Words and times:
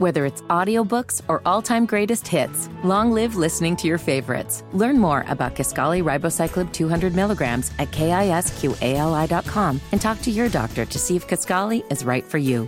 Whether 0.00 0.24
it's 0.24 0.40
audiobooks 0.48 1.20
or 1.28 1.42
all-time 1.44 1.84
greatest 1.84 2.26
hits, 2.26 2.70
long 2.82 3.12
live 3.12 3.36
listening 3.36 3.76
to 3.76 3.86
your 3.86 3.98
favorites. 3.98 4.64
Learn 4.72 4.98
more 4.98 5.26
about 5.28 5.54
Kisqali 5.54 6.02
Ribociclib 6.02 6.72
200 6.72 7.14
milligrams 7.14 7.70
at 7.78 7.90
kisqali.com 7.90 9.80
and 9.92 10.00
talk 10.00 10.22
to 10.22 10.30
your 10.30 10.48
doctor 10.48 10.86
to 10.86 10.98
see 10.98 11.16
if 11.16 11.28
Kisqali 11.28 11.84
is 11.92 12.02
right 12.02 12.24
for 12.24 12.38
you. 12.38 12.66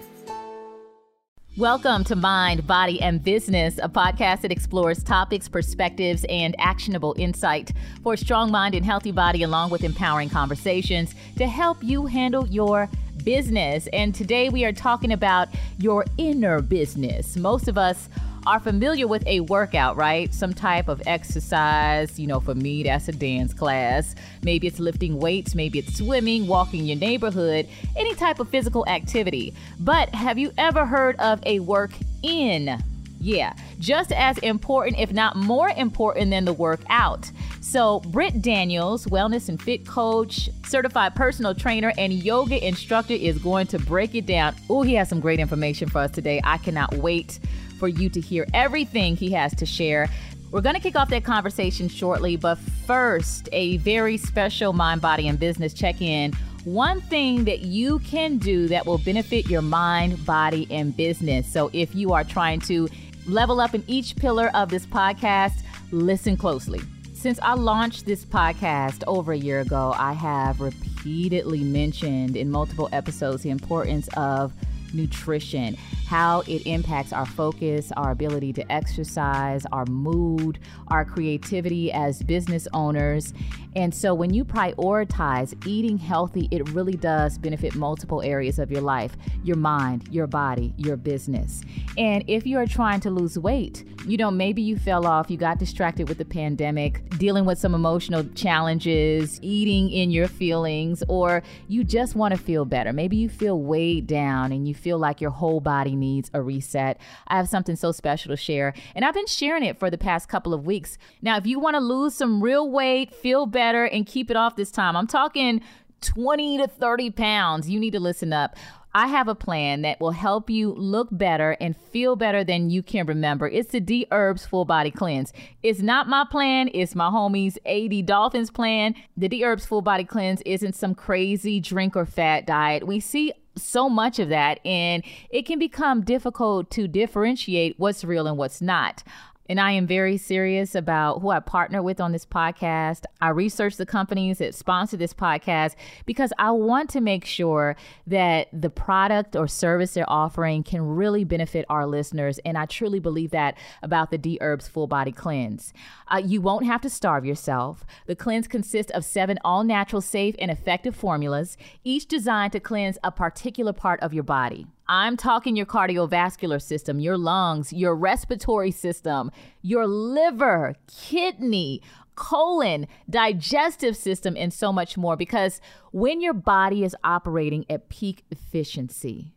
Welcome 1.57 2.05
to 2.05 2.17
Mind, 2.17 2.67
Body, 2.67 3.01
and 3.01 3.25
Business, 3.25 3.79
a 3.83 3.89
podcast 3.89 4.43
that 4.43 4.53
explores 4.53 5.03
topics, 5.03 5.49
perspectives, 5.49 6.27
and 6.29 6.55
actionable 6.59 7.15
insight 7.17 7.73
for 8.03 8.13
a 8.13 8.19
strong 8.19 8.51
mind 8.51 8.75
and 8.75 8.85
healthy 8.85 9.11
body, 9.11 9.43
along 9.43 9.71
with 9.71 9.85
empowering 9.85 10.29
conversations 10.29 11.15
to 11.37 11.47
help 11.47 11.83
you 11.83 12.05
handle 12.05 12.47
your 12.49 12.91
business. 13.25 13.89
And 13.93 14.15
today 14.15 14.49
we 14.49 14.65
are 14.65 14.73
talking 14.73 15.13
about 15.13 15.49
your 15.79 16.05
inner 16.19 16.61
business. 16.61 17.37
Most 17.37 17.69
of 17.69 17.79
us 17.79 18.09
are 18.47 18.59
familiar 18.59 19.07
with 19.07 19.25
a 19.27 19.41
workout, 19.41 19.97
right? 19.97 20.33
Some 20.35 20.53
type 20.53 20.89
of 20.89 21.03
exercise. 21.07 22.19
You 22.19 22.27
know, 22.27 22.41
for 22.41 22.55
me, 22.55 22.83
that's 22.83 23.09
a 23.09 23.13
dance 23.13 23.55
class. 23.55 24.15
Maybe 24.43 24.67
it's 24.67 24.81
lifting 24.81 25.19
weights, 25.19 25.55
maybe 25.55 25.79
it's 25.79 25.97
swimming, 25.97 26.47
walking 26.47 26.85
your 26.85 26.99
neighborhood, 26.99 27.69
any 27.97 28.15
type 28.15 28.41
of 28.41 28.49
physical 28.49 28.87
activity. 28.89 29.55
But 29.79 30.09
have 30.11 30.39
you 30.39 30.53
ever 30.59 30.85
heard 30.85 31.17
of 31.17 31.41
a 31.47 31.61
work 31.61 31.93
in? 32.23 32.83
Yeah, 33.23 33.53
just 33.79 34.11
as 34.11 34.37
important, 34.39 34.99
if 34.99 35.13
not 35.13 35.37
more 35.37 35.69
important 35.69 36.31
than 36.31 36.45
the 36.45 36.53
workout. 36.53 37.31
So, 37.61 38.01
Britt 38.01 38.43
Daniels, 38.43 39.07
wellness 39.07 39.49
and 39.49 39.63
fit 39.63 39.87
coach, 39.87 40.51
certified 40.67 41.15
personal 41.15 41.55
trainer, 41.55 41.93
and 41.97 42.13
yoga 42.13 42.67
instructor, 42.67 43.15
is 43.15 43.39
going 43.39 43.69
to 43.69 43.79
break 43.79 44.17
it 44.17 44.27
down. 44.27 44.57
Oh, 44.69 44.83
he 44.83 44.95
has 44.95 45.09
some 45.09 45.21
great 45.21 45.39
information 45.39 45.89
for 45.89 46.01
us 46.01 46.11
today. 46.11 46.41
I 46.43 46.59
cannot 46.59 46.95
wait 46.95 47.39
for 47.79 47.87
you 47.87 48.09
to 48.11 48.21
hear 48.21 48.45
everything 48.55 49.15
he 49.15 49.31
has 49.31 49.55
to 49.55 49.67
share. 49.67 50.09
We're 50.51 50.61
going 50.61 50.75
to 50.75 50.81
kick 50.81 50.97
off 50.97 51.09
that 51.11 51.23
conversation 51.23 51.89
shortly, 51.89 52.35
but 52.35 52.59
first, 52.59 53.49
a 53.53 53.77
very 53.79 54.17
special 54.17 54.73
mind, 54.73 55.01
body, 55.01 55.29
and 55.29 55.39
business 55.39 55.73
check 55.73 56.03
in. 56.03 56.33
One 56.65 57.01
thing 57.01 57.45
that 57.45 57.61
you 57.61 58.01
can 58.01 58.39
do 58.39 58.67
that 58.69 58.85
will 58.85 58.99
benefit 58.99 59.49
your 59.49 59.63
mind, 59.63 60.27
body, 60.27 60.67
and 60.73 60.97
business. 60.97 61.47
So, 61.47 61.71
if 61.73 61.95
you 61.95 62.13
are 62.13 62.25
trying 62.25 62.59
to 62.63 62.89
level 63.27 63.61
up 63.61 63.75
in 63.75 63.85
each 63.87 64.17
pillar 64.17 64.51
of 64.55 64.69
this 64.69 64.87
podcast, 64.87 65.63
listen 65.91 66.37
closely. 66.37 66.81
Since 67.13 67.39
I 67.41 67.55
launched 67.55 68.05
this 68.05 68.25
podcast 68.25 69.05
over 69.07 69.33
a 69.33 69.37
year 69.39 69.61
ago, 69.61 69.95
I 69.97 70.13
have 70.13 70.61
repeatedly 70.61 71.63
mentioned 71.63 72.37
in 72.37 72.51
multiple 72.51 72.89
episodes 72.93 73.43
the 73.43 73.51
importance 73.51 74.09
of 74.17 74.53
nutrition, 74.95 75.77
how 76.07 76.41
it 76.47 76.67
impacts 76.67 77.13
our 77.13 77.27
focus, 77.27 77.93
our 77.97 78.11
ability 78.11 78.53
to 78.55 78.73
exercise, 78.73 79.65
our 79.73 79.87
mood, 79.87 80.59
our 80.89 81.05
creativity 81.05 81.93
as 81.93 82.23
business 82.23 82.69
owners. 82.73 83.33
And 83.75 83.95
so 83.95 84.13
when 84.13 84.35
you 84.35 84.45
prioritize 84.45 85.55
eating 85.67 85.97
healthy, 85.97 86.49
it 86.51 86.69
really 86.71 86.93
does 86.93 87.39
benefit 87.39 87.75
multiple 87.75 88.21
areas 88.23 88.59
of 88.59 88.71
your 88.71 88.83
life 88.83 89.17
your 89.45 89.57
mind, 89.57 90.07
your 90.11 90.27
body, 90.27 90.73
your 90.77 90.97
business. 90.97 91.63
And 91.99 92.25
if 92.29 92.47
you 92.47 92.59
are 92.59 92.67
trying 92.67 93.01
to 93.01 93.11
lose 93.11 93.39
weight, 93.39 93.85
you 94.07 94.17
know, 94.17 94.31
maybe 94.31 94.63
you 94.63 94.77
fell 94.77 95.07
off, 95.07 95.31
you 95.31 95.37
got 95.37 95.59
distracted 95.59 96.09
with 96.09 96.19
the 96.19 96.25
pandemic, 96.25 97.09
dealing 97.19 97.45
with 97.45 97.59
some 97.59 97.75
emotional 97.75 98.25
challenges, 98.35 99.41
eating 99.43 99.91
in 99.91 100.11
your 100.11 100.29
feelings, 100.29 101.03
or 101.09 101.43
you 101.69 101.83
just 101.83 102.15
want 102.15 102.35
to 102.35 102.41
feel 102.41 102.65
better. 102.65 102.93
Maybe 102.93 103.17
you 103.17 103.29
feel 103.29 103.59
weighed 103.59 104.07
down 104.07 104.53
and 104.53 104.69
you 104.69 104.75
feel 104.83 104.99
like 104.99 105.21
your 105.21 105.31
whole 105.31 105.61
body 105.61 105.97
needs 105.97 106.31
a 106.35 106.43
reset. 106.43 107.01
I 107.29 107.37
have 107.37 107.49
something 107.49 107.77
so 107.77 107.93
special 107.93 108.31
to 108.31 108.37
share, 108.37 108.75
and 108.95 109.05
I've 109.05 109.15
been 109.15 109.27
sharing 109.27 109.63
it 109.63 109.79
for 109.79 109.91
the 109.91 109.99
past 109.99 110.29
couple 110.29 110.53
of 110.53 110.67
weeks. 110.67 110.99
Now, 111.23 111.37
if 111.37 111.47
you 111.47 111.59
want 111.59 111.75
to 111.75 111.81
lose 111.81 112.15
some 112.15 112.43
real 112.43 112.71
weight, 112.71 113.15
feel 113.15 113.47
better, 113.47 113.85
and 113.85 114.07
keep 114.07 114.31
it 114.31 114.37
off 114.37 114.57
this 114.57 114.71
time, 114.71 114.97
I'm 114.97 115.07
talking 115.07 115.63
20 116.03 116.59
to 116.59 116.67
30 116.67 117.11
pounds, 117.11 117.71
you 117.71 117.79
need 117.79 117.93
to 117.93 118.01
listen 118.01 118.33
up. 118.33 118.57
I 118.95 119.07
have 119.07 119.27
a 119.27 119.35
plan 119.35 119.83
that 119.83 120.01
will 120.01 120.11
help 120.11 120.51
you 120.51 120.73
look 120.75 121.09
better 121.11 121.57
and 121.61 121.75
feel 121.75 122.15
better 122.15 122.45
than 122.45 122.69
you 122.69 122.83
can 122.83 123.07
remember. 123.07 123.49
It's 123.49 123.71
the 123.71 123.81
D 123.81 124.07
Herbs 124.11 124.45
Full 124.45 124.67
Body 124.67 124.91
Cleanse. 124.91 125.33
It's 125.63 125.81
not 125.81 126.09
my 126.09 126.27
plan, 126.31 126.69
it's 126.75 126.95
my 126.95 127.09
homies 127.09 127.57
AD 127.65 128.05
Dolphins 128.05 128.51
plan. 128.51 128.95
The 129.17 129.31
D 129.31 129.45
Herbs 129.45 129.65
Full 129.65 129.81
Body 129.81 130.05
Cleanse 130.05 130.43
isn't 130.43 130.75
some 130.75 130.95
crazy 130.95 131.59
drink 131.59 131.97
or 131.97 132.05
fat 132.05 132.47
diet. 132.47 132.87
We 132.87 133.01
see 133.01 133.33
so 133.57 133.89
much 133.89 134.19
of 134.19 134.29
that 134.29 134.61
and 134.65 135.03
it 135.31 135.47
can 135.47 135.59
become 135.59 136.03
difficult 136.03 136.71
to 136.71 136.89
differentiate 136.89 137.79
what's 137.79 138.05
real 138.05 138.27
and 138.27 138.37
what's 138.39 138.63
not. 138.63 139.03
And 139.49 139.61
I 139.61 139.73
am 139.73 139.87
very 139.87 140.17
serious 140.17 140.75
about 140.75 141.21
who 141.21 141.31
I 141.31 141.41
partner 141.41 141.83
with 141.83 142.01
on 142.01 142.13
this 142.13 142.25
podcast. 142.25 143.05
I 143.21 143.31
research 143.31 143.77
the 143.77 143.87
companies 143.87 144.39
that 144.39 144.55
sponsor 144.55 144.97
this 144.97 145.13
podcast 145.13 145.75
because 146.07 146.33
I 146.39 146.53
want 146.53 146.91
to 146.91 147.01
make 147.01 147.25
sure 147.25 147.77
that 148.07 148.49
the 148.53 148.71
product 148.71 149.35
or 149.35 149.49
service 149.49 149.95
they're 149.95 150.09
offering 150.09 150.63
can 150.63 150.83
really 150.83 151.25
benefit 151.25 151.67
our 151.69 151.87
listeners. 151.87 152.39
And 152.45 152.57
I 152.57 152.67
truly 152.67 153.01
believe 153.01 153.31
that 153.31 153.59
about 153.83 154.11
the 154.11 154.19
D 154.19 154.39
Herbs 154.41 154.69
Full 154.69 154.87
Body 154.87 155.13
Cleanse. 155.13 155.73
Uh, 156.09 156.23
you 156.25 156.41
won't 156.41 156.67
have 156.67 156.81
to 156.83 156.91
starve 156.91 157.25
yourself. 157.25 157.85
The 158.07 158.17
cleanse 158.17 158.47
consists 158.47 158.93
of 158.93 159.05
seven 159.05 159.39
all 159.45 159.65
natural, 159.65 160.01
safe, 160.03 160.37
and 160.39 160.51
effective 160.51 160.95
formulas, 160.95 161.57
each 161.85 162.07
designed 162.07 162.53
to 162.53 162.61
cleanse 162.61 162.99
a 163.03 163.11
particular 163.11 163.73
part 163.73 164.01
of 164.01 164.15
your 164.15 164.25
body. 164.25 164.67
I'm 164.93 165.17
talking 165.17 165.57
your 165.57 165.65
cardiovascular 165.65 166.61
system, 166.61 167.01
your 167.01 167.17
lungs, 167.17 167.73
your 167.73 167.97
respiratory 167.97 168.71
system, 168.71 169.31
your 169.63 169.87
liver, 169.87 170.75
kidney, 170.87 171.81
colon, 172.15 172.87
digestive 173.09 173.97
system, 173.97 174.37
and 174.37 174.53
so 174.53 174.71
much 174.71 174.99
more. 174.99 175.17
Because 175.17 175.63
when 175.93 176.21
your 176.21 176.35
body 176.35 176.85
is 176.85 176.95
operating 177.03 177.65
at 177.71 177.89
peak 177.89 178.25
efficiency, 178.31 179.33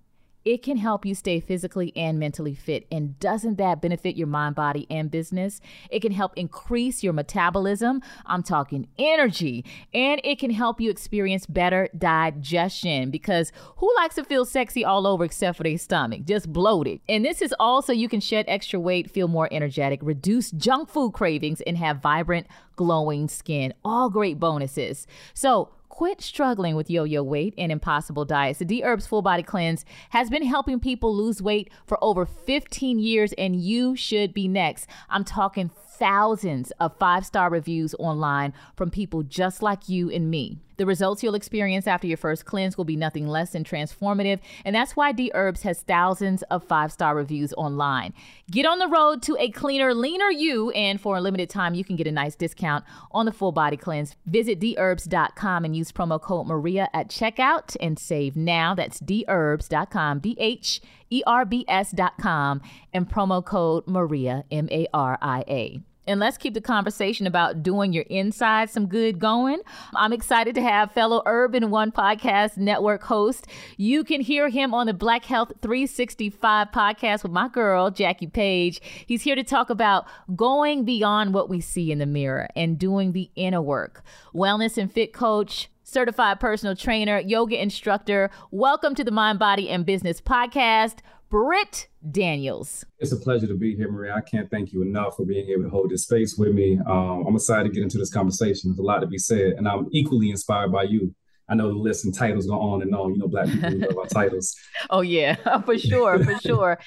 it 0.46 0.62
can 0.62 0.78
help 0.78 1.06
you 1.06 1.16
stay 1.16 1.40
physically 1.40 1.92
and 1.96 2.20
mentally 2.20 2.54
fit. 2.54 2.86
And 2.92 3.20
doesn't 3.20 3.58
that 3.58 3.82
benefit 3.82 4.16
your 4.16 4.28
mind, 4.28 4.56
body, 4.56 4.86
and 4.92 5.10
business? 5.10 5.60
It 5.90 6.02
can 6.02 6.12
help 6.12 6.34
increase 6.38 7.04
your 7.04 7.14
metabolism. 7.14 8.04
I'm 8.28 8.44
talking 8.44 8.88
energy. 9.00 9.66
And 9.94 10.22
it 10.24 10.38
can 10.38 10.52
help 10.52 10.80
you 10.80 10.92
experience 10.92 11.48
better 11.48 11.90
digestion 11.98 13.10
because 13.10 13.52
who 13.78 13.92
likes 13.98 14.16
to 14.16 14.24
feel 14.24 14.46
sexy 14.46 14.86
all 14.86 15.08
over 15.08 15.26
except 15.26 15.58
for 15.58 15.64
their 15.64 15.80
stomach? 15.80 16.26
Just 16.26 16.54
bloated. 16.54 17.02
And 17.10 17.26
this 17.26 17.42
is 17.42 17.54
also 17.60 17.92
you 17.92 18.08
can 18.08 18.20
shed 18.20 18.46
extra 18.48 18.80
weight, 18.80 19.10
feel 19.10 19.28
more 19.28 19.50
energetic, 19.52 20.00
reduce 20.04 20.52
junk 20.52 20.90
food 20.90 21.14
cravings, 21.14 21.62
and 21.62 21.78
have 21.78 22.04
vibrant, 22.04 22.46
glowing 22.76 23.28
skin. 23.28 23.74
All 23.84 24.12
great 24.12 24.40
bonuses. 24.40 25.08
So, 25.34 25.70
Quit 25.96 26.20
struggling 26.20 26.76
with 26.76 26.90
yo 26.90 27.06
yo 27.06 27.24
weight 27.24 27.54
and 27.58 27.72
impossible 27.72 28.26
diets. 28.26 28.60
The 28.60 28.66
D 28.66 28.84
Herbs 28.84 29.08
Full 29.08 29.22
Body 29.22 29.44
Cleanse 29.44 29.86
has 30.10 30.30
been 30.30 30.44
helping 30.44 30.78
people 30.78 31.16
lose 31.16 31.42
weight 31.42 31.70
for 31.86 31.98
over 32.04 32.26
15 32.26 33.00
years, 33.00 33.32
and 33.38 33.56
you 33.56 33.96
should 33.96 34.34
be 34.34 34.50
next. 34.50 34.90
I'm 35.10 35.24
talking 35.24 35.70
thousands 35.98 36.72
of 36.80 36.98
five 36.98 37.26
star 37.26 37.50
reviews 37.50 37.96
online 38.00 38.54
from 38.76 38.90
people 38.90 39.24
just 39.24 39.62
like 39.62 39.90
you 39.90 40.10
and 40.10 40.30
me. 40.30 40.60
The 40.78 40.86
results 40.86 41.24
you'll 41.24 41.36
experience 41.36 41.88
after 41.88 42.06
your 42.06 42.18
first 42.18 42.46
cleanse 42.46 42.78
will 42.78 42.84
be 42.84 42.98
nothing 42.98 43.28
less 43.28 43.52
than 43.52 43.64
transformative, 43.64 44.40
and 44.66 44.76
that's 44.76 44.96
why 44.96 45.14
D 45.14 45.32
Herbs 45.34 45.62
has 45.62 45.82
thousands 45.82 46.42
of 46.44 46.66
five 46.66 46.92
star 46.92 47.16
reviews 47.16 47.54
online. 47.54 48.14
Get 48.52 48.66
on 48.66 48.80
the 48.80 48.88
road 48.88 49.22
to 49.24 49.38
a 49.40 49.50
cleaner, 49.50 49.94
leaner 49.94 50.30
you, 50.30 50.72
and 50.72 51.00
for 51.00 51.16
a 51.16 51.22
limited 51.22 51.50
time, 51.50 51.76
you 51.76 51.86
can 51.86 51.96
get 51.96 52.08
a 52.08 52.12
nice 52.12 52.36
discount 52.36 52.84
on 53.12 53.26
the 53.26 53.32
full 53.32 53.54
body 53.54 53.78
cleanse. 53.78 54.16
Visit 54.26 54.60
dherbs.com 54.60 55.64
and 55.64 55.76
use 55.76 55.92
promo 55.92 56.22
code 56.22 56.48
Maria 56.48 56.90
at 56.94 57.10
checkout 57.10 57.78
and 57.80 57.98
save 57.98 58.36
now. 58.36 58.76
That's 58.76 59.00
dherbs.com, 59.00 60.20
D 60.20 60.36
H 60.40 60.82
E 61.10 61.22
R 61.26 61.46
B 61.46 61.66
S.com, 61.68 62.62
and 62.94 63.10
promo 63.10 63.44
code 63.44 63.88
Maria, 63.88 64.44
M 64.52 64.68
A 64.72 64.88
R 64.94 65.18
I 65.22 65.44
A. 65.48 65.82
And 66.08 66.20
let's 66.20 66.38
keep 66.38 66.54
the 66.54 66.62
conversation 66.62 67.26
about 67.26 67.64
doing 67.64 67.92
your 67.92 68.04
inside 68.04 68.70
some 68.70 68.88
good 68.88 69.20
going. 69.20 69.62
I'm 69.96 70.14
excited 70.14 70.54
to 70.56 70.62
have 70.62 70.92
fellow 70.92 71.24
Urban 71.26 71.72
One 71.72 71.92
Podcast 71.92 72.58
Network 72.58 73.04
host. 73.04 73.48
You 73.78 74.04
can 74.04 74.22
hear 74.22 74.50
him 74.50 74.74
on 74.74 74.86
the 74.86 74.94
Black 74.94 75.26
Health 75.26 75.52
365 75.62 76.68
podcast 76.72 77.24
with 77.24 77.32
my 77.32 77.48
girl, 77.48 77.90
Jackie 77.90 78.28
Paige. 78.28 78.82
He's 79.06 79.24
here 79.24 79.36
to 79.36 79.44
talk 79.44 79.70
about 79.70 80.06
going 80.36 80.86
beyond 80.86 81.34
what 81.34 81.50
we 81.50 81.60
see 81.60 81.92
in 81.92 81.98
the 81.98 82.06
mirror 82.06 82.50
and 82.56 82.78
doing 82.78 83.14
the 83.14 83.32
inner 83.36 83.62
work. 83.62 84.04
Wellness 84.34 84.78
and 84.78 84.92
fit 84.92 85.12
coach, 85.12 85.70
certified 85.86 86.40
personal 86.40 86.76
trainer, 86.76 87.20
yoga 87.20 87.62
instructor. 87.62 88.32
Welcome 88.52 88.96
to 88.96 89.04
the 89.04 89.12
Mind, 89.12 89.40
Body, 89.40 89.70
and 89.70 89.86
Business 89.86 90.20
podcast. 90.20 90.98
Britt 91.30 91.88
Daniels. 92.12 92.86
It's 93.00 93.12
a 93.12 93.18
pleasure 93.18 93.48
to 93.48 93.56
be 93.56 93.76
here, 93.76 93.92
Maria. 93.92 94.14
I 94.16 94.22
can't 94.22 94.50
thank 94.50 94.72
you 94.72 94.84
enough 94.84 95.18
for 95.18 95.26
being 95.26 95.50
able 95.50 95.64
to 95.64 95.70
hold 95.70 95.90
this 95.90 96.04
space 96.04 96.38
with 96.38 96.54
me. 96.54 96.80
Um, 96.86 97.26
I'm 97.28 97.36
excited 97.36 97.66
to 97.66 97.70
get 97.74 97.84
into 97.84 97.98
this 97.98 98.14
conversation. 98.14 98.70
There's 98.70 98.80
a 98.80 98.84
lot 98.84 99.00
to 99.00 99.08
be 99.08 99.18
said, 99.18 99.54
and 99.54 99.68
I'm 99.68 99.88
equally 99.92 100.30
inspired 100.30 100.72
by 100.72 100.84
you 100.84 101.14
I 101.48 101.54
know 101.54 101.68
the 101.68 101.76
list 101.78 102.06
and 102.06 102.14
titles 102.14 102.48
go 102.48 102.60
on 102.60 102.82
and 102.82 102.96
on. 102.96 103.14
You 103.14 103.20
know, 103.20 103.28
black 103.28 103.48
people 103.48 103.80
love 103.80 103.98
our 103.98 104.08
titles. 104.08 104.56
Oh 104.92 105.02
yeah, 105.02 105.36
for 105.66 105.78
sure, 105.78 106.24
for 106.24 106.38
sure. 106.46 106.78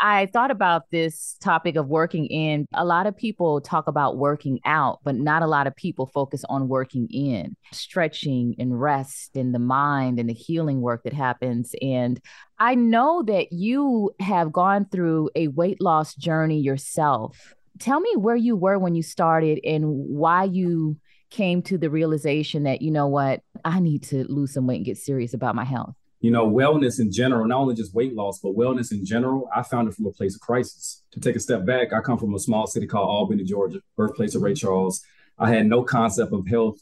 I 0.00 0.26
thought 0.26 0.50
about 0.50 0.90
this 0.90 1.36
topic 1.40 1.76
of 1.76 1.88
working 1.88 2.26
in. 2.26 2.66
A 2.72 2.84
lot 2.84 3.06
of 3.06 3.16
people 3.16 3.60
talk 3.60 3.88
about 3.88 4.16
working 4.16 4.60
out, 4.64 5.00
but 5.04 5.16
not 5.16 5.42
a 5.42 5.46
lot 5.46 5.66
of 5.66 5.76
people 5.76 6.06
focus 6.06 6.44
on 6.48 6.68
working 6.68 7.08
in, 7.10 7.56
stretching 7.72 8.54
and 8.58 8.80
rest 8.80 9.36
and 9.36 9.54
the 9.54 9.58
mind 9.58 10.18
and 10.18 10.28
the 10.28 10.34
healing 10.34 10.80
work 10.80 11.02
that 11.04 11.12
happens. 11.12 11.74
And 11.82 12.20
I 12.58 12.74
know 12.74 13.22
that 13.24 13.52
you 13.52 14.12
have 14.20 14.52
gone 14.52 14.86
through 14.90 15.30
a 15.34 15.48
weight 15.48 15.80
loss 15.80 16.14
journey 16.14 16.60
yourself. 16.60 17.54
Tell 17.78 18.00
me 18.00 18.14
where 18.16 18.36
you 18.36 18.56
were 18.56 18.78
when 18.78 18.94
you 18.94 19.02
started 19.02 19.60
and 19.64 19.84
why 19.84 20.44
you 20.44 20.96
came 21.32 21.62
to 21.62 21.78
the 21.78 21.90
realization 21.90 22.64
that, 22.64 22.82
you 22.82 22.90
know 22.90 23.08
what, 23.08 23.40
I 23.64 23.80
need 23.80 24.02
to 24.04 24.24
lose 24.24 24.52
some 24.52 24.66
weight 24.66 24.76
and 24.76 24.84
get 24.84 24.98
serious 24.98 25.32
about 25.34 25.54
my 25.54 25.64
health? 25.64 25.94
You 26.20 26.30
know, 26.30 26.48
wellness 26.48 27.00
in 27.00 27.10
general, 27.10 27.46
not 27.46 27.58
only 27.58 27.74
just 27.74 27.94
weight 27.94 28.14
loss, 28.14 28.38
but 28.38 28.54
wellness 28.54 28.92
in 28.92 29.04
general, 29.04 29.48
I 29.54 29.62
found 29.62 29.88
it 29.88 29.94
from 29.94 30.06
a 30.06 30.12
place 30.12 30.36
of 30.36 30.40
crisis. 30.40 31.02
To 31.12 31.20
take 31.20 31.34
a 31.34 31.40
step 31.40 31.64
back, 31.64 31.92
I 31.92 32.00
come 32.00 32.18
from 32.18 32.34
a 32.34 32.38
small 32.38 32.66
city 32.66 32.86
called 32.86 33.08
Albany, 33.08 33.44
Georgia, 33.44 33.80
birthplace 33.96 34.34
of 34.34 34.42
Ray 34.42 34.54
Charles. 34.54 35.02
I 35.38 35.48
had 35.50 35.66
no 35.66 35.82
concept 35.82 36.32
of 36.32 36.46
health 36.46 36.78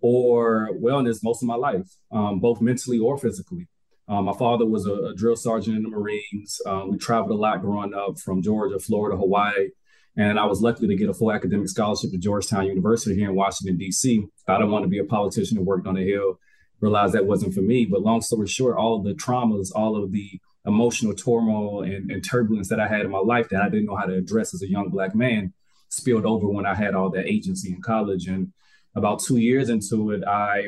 or 0.00 0.70
wellness 0.74 1.22
most 1.22 1.42
of 1.42 1.46
my 1.46 1.54
life, 1.54 1.88
um, 2.12 2.40
both 2.40 2.60
mentally 2.60 2.98
or 2.98 3.16
physically. 3.16 3.68
Um, 4.08 4.24
my 4.24 4.36
father 4.36 4.66
was 4.66 4.86
a, 4.86 4.92
a, 4.92 5.14
drill 5.14 5.36
sergeant 5.36 5.76
in 5.76 5.82
the 5.82 5.90
Marines. 5.90 6.60
Um, 6.66 6.90
we 6.90 6.98
traveled 6.98 7.30
a 7.30 7.34
lot 7.34 7.60
growing 7.60 7.94
up 7.94 8.18
from 8.18 8.42
Georgia, 8.42 8.78
Florida, 8.78 9.16
Hawaii. 9.18 9.68
And 10.18 10.36
I 10.36 10.46
was 10.46 10.60
lucky 10.60 10.88
to 10.88 10.96
get 10.96 11.08
a 11.08 11.14
full 11.14 11.32
academic 11.32 11.68
scholarship 11.68 12.10
to 12.10 12.18
Georgetown 12.18 12.66
University 12.66 13.14
here 13.14 13.30
in 13.30 13.36
Washington, 13.36 13.76
D.C. 13.76 14.26
I 14.48 14.58
don't 14.58 14.72
want 14.72 14.82
to 14.82 14.88
be 14.88 14.98
a 14.98 15.04
politician 15.04 15.56
and 15.56 15.66
worked 15.66 15.86
on 15.86 15.94
the 15.94 16.04
Hill, 16.04 16.40
realized 16.80 17.14
that 17.14 17.26
wasn't 17.26 17.54
for 17.54 17.60
me. 17.60 17.86
But 17.86 18.02
long 18.02 18.20
story 18.20 18.48
short, 18.48 18.76
all 18.76 18.96
of 18.96 19.04
the 19.04 19.14
traumas, 19.14 19.70
all 19.72 20.02
of 20.02 20.10
the 20.10 20.40
emotional 20.66 21.14
turmoil 21.14 21.82
and, 21.82 22.10
and 22.10 22.28
turbulence 22.28 22.68
that 22.68 22.80
I 22.80 22.88
had 22.88 23.02
in 23.02 23.12
my 23.12 23.20
life 23.20 23.48
that 23.50 23.62
I 23.62 23.68
didn't 23.68 23.86
know 23.86 23.94
how 23.94 24.06
to 24.06 24.16
address 24.16 24.52
as 24.52 24.62
a 24.62 24.68
young 24.68 24.88
Black 24.88 25.14
man 25.14 25.54
spilled 25.88 26.26
over 26.26 26.48
when 26.48 26.66
I 26.66 26.74
had 26.74 26.94
all 26.94 27.10
that 27.10 27.26
agency 27.26 27.70
in 27.72 27.80
college. 27.80 28.26
And 28.26 28.52
about 28.96 29.20
two 29.20 29.36
years 29.36 29.68
into 29.68 30.10
it, 30.10 30.24
I 30.24 30.66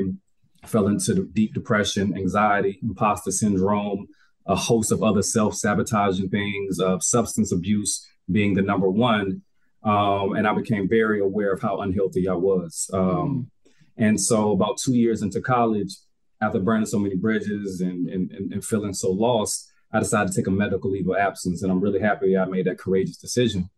fell 0.65 0.87
into 0.87 1.27
deep 1.33 1.55
depression, 1.55 2.17
anxiety, 2.17 2.79
imposter 2.85 3.33
syndrome, 3.33 4.07
a 4.51 4.57
host 4.57 4.91
of 4.91 5.03
other 5.03 5.23
self 5.23 5.55
sabotaging 5.55 6.29
things, 6.29 6.81
of 6.81 7.03
substance 7.03 7.53
abuse 7.53 8.07
being 8.31 8.55
the 8.55 8.63
number 8.63 8.91
one. 8.91 9.43
Um, 9.83 10.35
and 10.35 10.47
I 10.47 10.53
became 10.53 10.89
very 10.89 11.21
aware 11.21 11.53
of 11.53 11.63
how 11.63 11.81
unhealthy 11.81 12.29
I 12.29 12.35
was. 12.35 12.91
Um. 12.93 13.51
And 13.97 14.19
so, 14.19 14.53
about 14.53 14.79
two 14.79 14.95
years 14.95 15.23
into 15.23 15.41
college, 15.43 15.95
after 16.41 16.59
burning 16.59 16.87
so 16.87 16.99
many 16.99 17.17
bridges 17.17 17.83
and, 17.83 18.09
and, 18.09 18.31
and, 18.31 18.65
feeling 18.65 18.95
so 18.95 19.11
lost, 19.11 19.71
I 19.93 19.99
decided 19.99 20.33
to 20.33 20.37
take 20.37 20.47
a 20.47 20.51
medical 20.51 20.91
leave 20.91 21.09
of 21.09 21.17
absence. 21.17 21.63
And 21.63 21.71
I'm 21.71 21.81
really 21.81 22.01
happy 22.01 22.37
I 22.37 22.47
made 22.47 22.67
that 22.67 22.79
courageous 22.79 23.19
decision. 23.19 23.69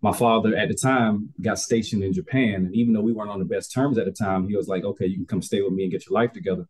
My 0.00 0.12
father 0.12 0.54
at 0.56 0.68
the 0.68 0.74
time 0.74 1.30
got 1.40 1.58
stationed 1.58 2.04
in 2.04 2.12
Japan. 2.12 2.66
And 2.66 2.74
even 2.76 2.92
though 2.92 3.00
we 3.00 3.12
weren't 3.12 3.30
on 3.30 3.40
the 3.40 3.44
best 3.44 3.72
terms 3.72 3.98
at 3.98 4.04
the 4.04 4.12
time, 4.12 4.48
he 4.48 4.56
was 4.56 4.68
like, 4.68 4.84
okay, 4.84 5.06
you 5.06 5.16
can 5.16 5.26
come 5.26 5.42
stay 5.42 5.62
with 5.62 5.72
me 5.72 5.84
and 5.84 5.92
get 5.92 6.06
your 6.08 6.14
life 6.14 6.32
together. 6.32 6.68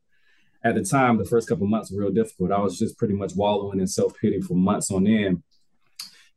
At 0.65 0.77
the 0.77 0.85
time, 0.85 1.19
the 1.19 1.25
first 1.25 1.49
couple 1.49 1.67
months 1.67 1.91
were 1.91 2.03
real 2.03 2.13
difficult. 2.13 2.53
I 2.53 2.61
was 2.61 2.79
just 2.79 2.97
pretty 2.97 3.15
much 3.15 3.35
wallowing 3.35 3.81
in 3.81 3.87
self 3.87 4.15
pity 4.17 4.41
for 4.41 4.55
months 4.55 4.91
on 4.91 5.07
end. 5.07 5.43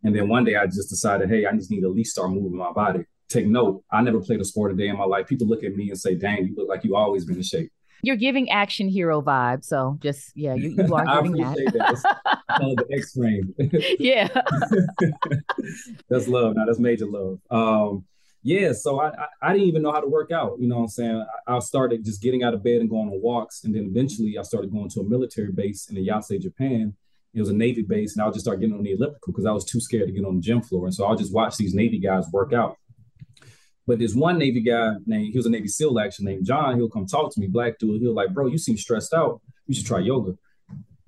And 0.03 0.15
then 0.15 0.27
one 0.27 0.43
day 0.43 0.55
I 0.55 0.65
just 0.65 0.89
decided, 0.89 1.29
hey, 1.29 1.45
I 1.45 1.51
just 1.53 1.71
need 1.71 1.81
to 1.81 1.87
at 1.87 1.93
least 1.95 2.11
start 2.11 2.31
moving 2.31 2.57
my 2.57 2.71
body. 2.71 3.05
Take 3.29 3.47
note, 3.47 3.83
I 3.91 4.01
never 4.01 4.19
played 4.19 4.39
a 4.39 4.45
sport 4.45 4.71
a 4.71 4.75
day 4.75 4.87
in 4.87 4.97
my 4.97 5.03
life. 5.03 5.27
People 5.27 5.47
look 5.47 5.63
at 5.63 5.75
me 5.75 5.89
and 5.89 5.99
say, 5.99 6.15
dang, 6.15 6.45
you 6.45 6.55
look 6.55 6.69
like 6.69 6.83
you 6.83 6.95
always 6.95 7.25
been 7.25 7.37
in 7.37 7.43
shape. 7.43 7.71
You're 8.03 8.17
giving 8.17 8.49
action 8.51 8.87
hero 8.87 9.21
vibe. 9.21 9.63
So 9.63 9.97
just, 9.99 10.31
yeah, 10.35 10.53
you, 10.53 10.75
you 10.77 10.93
are 10.93 11.05
giving 11.23 11.43
I 11.43 11.53
appreciate 11.53 11.73
that. 11.73 12.17
that. 12.47 12.85
the 12.87 12.95
X 12.95 13.13
frame. 13.13 13.55
yeah. 13.99 14.27
that's 16.09 16.27
love. 16.27 16.55
Now 16.55 16.65
that's 16.65 16.77
major 16.77 17.07
love. 17.07 17.39
Um, 17.49 18.05
yeah, 18.45 18.73
so 18.73 18.99
I, 18.99 19.07
I, 19.07 19.27
I 19.41 19.53
didn't 19.53 19.69
even 19.69 19.81
know 19.81 19.91
how 19.91 20.01
to 20.01 20.07
work 20.07 20.31
out. 20.31 20.57
You 20.59 20.67
know 20.67 20.75
what 20.75 20.83
I'm 20.83 20.87
saying? 20.89 21.25
I, 21.47 21.55
I, 21.55 21.59
started 21.59 22.05
just 22.05 22.21
getting 22.21 22.43
out 22.43 22.53
of 22.53 22.63
bed 22.63 22.79
and 22.79 22.87
going 22.87 23.09
on 23.09 23.19
walks. 23.19 23.63
And 23.63 23.73
then 23.73 23.87
eventually 23.89 24.37
I 24.37 24.43
started 24.43 24.71
going 24.71 24.87
to 24.89 24.99
a 24.99 25.03
military 25.03 25.51
base 25.51 25.89
in 25.89 25.95
the 25.95 26.03
Yase, 26.03 26.39
Japan. 26.39 26.93
It 27.33 27.39
was 27.39 27.49
a 27.49 27.55
Navy 27.55 27.81
base, 27.81 28.13
and 28.13 28.21
I 28.21 28.25
would 28.25 28.35
just 28.35 28.45
start 28.45 28.59
getting 28.59 28.75
on 28.75 28.83
the 28.83 28.91
elliptical 28.91 29.33
because 29.33 29.47
I 29.47 29.51
was 29.51 29.65
too 29.65 29.81
scared 29.81 30.09
to 30.09 30.13
get 30.13 30.25
on 30.25 30.35
the 30.35 30.41
gym 30.41 30.61
floor. 30.61 30.85
And 30.85 30.93
so 30.93 31.05
I'll 31.05 31.15
just 31.15 31.33
watch 31.33 31.57
these 31.57 31.73
Navy 31.73 31.97
guys 31.97 32.27
work 32.31 32.53
out. 32.53 32.77
But 33.87 33.97
there's 33.97 34.15
one 34.15 34.37
Navy 34.37 34.61
guy 34.61 34.91
named, 35.07 35.31
he 35.31 35.39
was 35.39 35.47
a 35.47 35.49
Navy 35.49 35.67
SEAL 35.67 35.99
actually 35.99 36.25
named 36.25 36.45
John. 36.45 36.75
He'll 36.75 36.87
come 36.87 37.07
talk 37.07 37.33
to 37.33 37.41
me, 37.41 37.47
black 37.47 37.79
dude. 37.79 37.99
He'll 37.99 38.13
like, 38.13 38.31
bro, 38.31 38.45
you 38.45 38.59
seem 38.59 38.77
stressed 38.77 39.15
out. 39.15 39.41
You 39.65 39.73
should 39.73 39.87
try 39.87 40.01
yoga. 40.01 40.37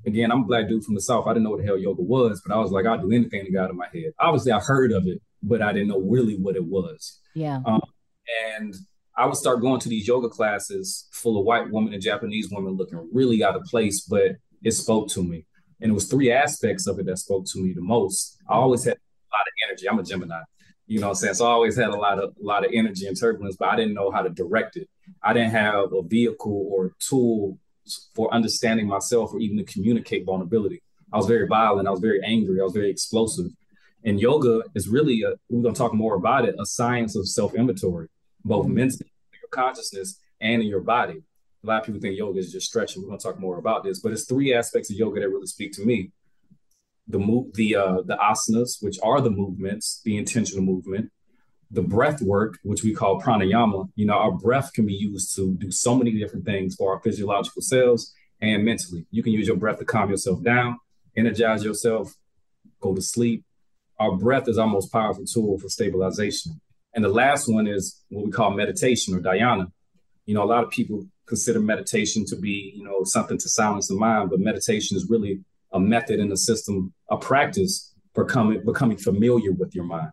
Again, 0.08 0.32
I'm 0.32 0.42
a 0.42 0.46
black 0.46 0.68
dude 0.68 0.84
from 0.84 0.96
the 0.96 1.02
South. 1.02 1.28
I 1.28 1.34
didn't 1.34 1.44
know 1.44 1.52
what 1.52 1.60
the 1.60 1.66
hell 1.68 1.78
yoga 1.78 2.02
was, 2.02 2.42
but 2.44 2.56
I 2.56 2.58
was 2.58 2.72
like, 2.72 2.88
I'll 2.88 2.98
do 2.98 3.12
anything 3.12 3.46
to 3.46 3.52
get 3.52 3.62
out 3.62 3.70
of 3.70 3.76
my 3.76 3.88
head. 3.94 4.14
Obviously, 4.18 4.52
I 4.52 4.60
heard 4.60 4.92
of 4.92 5.06
it, 5.06 5.22
but 5.44 5.62
I 5.62 5.72
didn't 5.72 5.90
know 5.90 6.00
really 6.00 6.36
what 6.36 6.56
it 6.56 6.66
was. 6.66 7.20
Yeah. 7.38 7.60
Um, 7.66 7.82
and 8.56 8.76
I 9.16 9.26
would 9.26 9.36
start 9.36 9.62
going 9.62 9.80
to 9.82 9.90
these 9.90 10.08
yoga 10.08 10.28
classes 10.28 11.08
full 11.12 11.40
of 11.40 11.46
white 11.46 11.70
women 11.72 11.94
and 11.94 12.02
Japanese 12.02 12.50
women 12.52 12.74
looking 12.74 13.08
really 13.14 13.44
out 13.44 13.56
of 13.56 13.64
place, 13.66 14.02
but 14.02 14.38
it 14.64 14.72
spoke 14.72 15.08
to 15.10 15.24
me. 15.24 15.46
And 15.80 15.92
it 15.92 15.94
was 15.94 16.08
three 16.08 16.32
aspects 16.32 16.88
of 16.88 16.98
it 16.98 17.06
that 17.06 17.18
spoke 17.18 17.46
to 17.54 17.64
me 17.64 17.74
the 17.74 17.82
most. 17.82 18.38
I 18.50 18.56
always 18.56 18.84
had 18.84 18.96
a 18.96 19.30
lot 19.32 19.48
of 19.48 19.70
energy. 19.70 19.88
I'm 19.88 20.00
a 20.00 20.04
Gemini, 20.04 20.42
you 20.88 21.00
know 21.00 21.08
what 21.08 21.12
I'm 21.12 21.16
saying? 21.16 21.34
So 21.36 21.46
I 21.46 21.50
always 21.50 21.78
had 21.78 21.90
a 21.90 21.96
lot 21.96 22.18
of 22.18 22.34
a 22.42 22.44
lot 22.44 22.66
of 22.66 22.72
energy 22.74 23.06
and 23.06 23.20
turbulence, 23.20 23.56
but 23.56 23.70
I 23.70 23.76
didn't 23.76 23.94
know 23.94 24.10
how 24.10 24.24
to 24.24 24.30
direct 24.30 24.78
it. 24.78 24.90
I 25.22 25.34
didn't 25.34 25.52
have 25.52 25.94
a 25.94 26.02
vehicle 26.02 26.68
or 26.72 26.94
tool 27.00 27.60
for 28.16 28.34
understanding 28.34 28.88
myself 28.88 29.32
or 29.34 29.40
even 29.40 29.58
to 29.58 29.64
communicate 29.64 30.26
vulnerability. 30.26 30.82
I 31.14 31.18
was 31.18 31.28
very 31.28 31.48
violent. 31.48 31.88
I 31.88 31.92
was 31.92 32.00
very 32.00 32.22
angry. 32.24 32.60
I 32.60 32.64
was 32.64 32.74
very 32.74 32.90
explosive. 32.90 33.48
And 34.08 34.20
yoga 34.20 34.64
is 34.74 34.88
really, 34.88 35.22
a, 35.22 35.34
we're 35.50 35.62
going 35.62 35.76
to 35.76 35.78
talk 35.78 35.94
more 35.94 36.16
about 36.16 36.46
it, 36.46 36.56
a 36.60 36.66
science 36.66 37.16
of 37.16 37.28
self 37.28 37.54
inventory, 37.54 38.08
both 38.44 38.66
mm-hmm. 38.66 38.76
mentally, 38.76 39.12
your 39.40 39.50
consciousness, 39.52 40.20
and 40.42 40.64
in 40.64 40.68
your 40.68 40.82
body 40.82 41.22
a 41.64 41.68
lot 41.68 41.82
of 41.82 41.86
people 41.86 42.00
think 42.00 42.18
yoga 42.18 42.40
is 42.40 42.52
just 42.52 42.68
stretching. 42.68 43.02
We're 43.02 43.10
going 43.10 43.20
to 43.20 43.24
talk 43.24 43.40
more 43.40 43.58
about 43.58 43.84
this, 43.84 44.00
but 44.00 44.12
it's 44.12 44.26
three 44.26 44.54
aspects 44.54 44.90
of 44.90 44.98
yoga 44.98 45.20
that 45.20 45.30
really 45.30 45.48
speak 45.48 45.74
to 45.74 45.86
me. 45.86 46.12
The 47.08 47.20
move, 47.20 47.54
the 47.54 47.76
uh, 47.76 48.02
the 48.06 48.18
asanas, 48.18 48.82
which 48.82 48.98
are 49.02 49.22
the 49.22 49.30
movements, 49.30 50.02
the 50.04 50.18
intentional 50.18 50.64
movement, 50.64 51.10
the 51.72 51.82
breath 51.82 52.22
work, 52.22 52.58
which 52.64 52.84
we 52.84 52.94
call 52.94 53.22
pranayama. 53.22 53.90
You 53.96 54.06
know, 54.06 54.14
our 54.14 54.32
breath 54.32 54.74
can 54.74 54.86
be 54.86 54.94
used 54.94 55.36
to 55.38 55.56
do 55.56 55.72
so 55.72 55.96
many 55.96 56.12
different 56.12 56.46
things 56.46 56.76
for 56.76 56.94
our 56.94 57.00
physiological 57.02 57.62
cells 57.62 58.14
and 58.42 58.64
mentally. 58.66 59.06
You 59.10 59.24
can 59.24 59.32
use 59.32 59.48
your 59.48 59.56
breath 59.56 59.80
to 59.80 59.86
calm 59.86 60.10
yourself 60.10 60.44
down, 60.44 60.80
energize 61.16 61.64
yourself, 61.64 62.14
go 62.82 62.94
to 62.94 63.02
sleep. 63.02 63.46
Our 64.00 64.16
breath 64.16 64.48
is 64.48 64.58
our 64.58 64.68
most 64.68 64.92
powerful 64.92 65.26
tool 65.26 65.58
for 65.60 65.70
stabilization. 65.70 66.60
And 66.94 67.04
the 67.04 67.10
last 67.10 67.48
one 67.48 67.68
is 67.68 68.04
what 68.10 68.26
we 68.26 68.32
call 68.32 68.52
meditation 68.52 69.16
or 69.16 69.20
dhyana. 69.20 69.72
You 70.26 70.36
know, 70.36 70.44
a 70.44 70.46
lot 70.46 70.64
of 70.64 70.70
people 70.70 71.06
consider 71.26 71.60
meditation 71.60 72.26
to 72.26 72.36
be, 72.36 72.74
you 72.76 72.84
know, 72.84 73.04
something 73.04 73.38
to 73.38 73.50
silence 73.50 73.88
the 73.88 73.96
mind, 73.96 74.30
but 74.30 74.40
meditation 74.40 74.98
is 74.98 75.10
really 75.10 75.42
a 75.74 75.80
method 75.80 76.20
and 76.20 76.32
a 76.32 76.38
system, 76.38 76.94
a 77.10 77.18
practice 77.18 77.94
for 78.14 78.26
coming, 78.26 78.64
becoming 78.66 78.98
familiar 78.98 79.52
with 79.52 79.76
your 79.76 79.84
mind. 79.84 80.10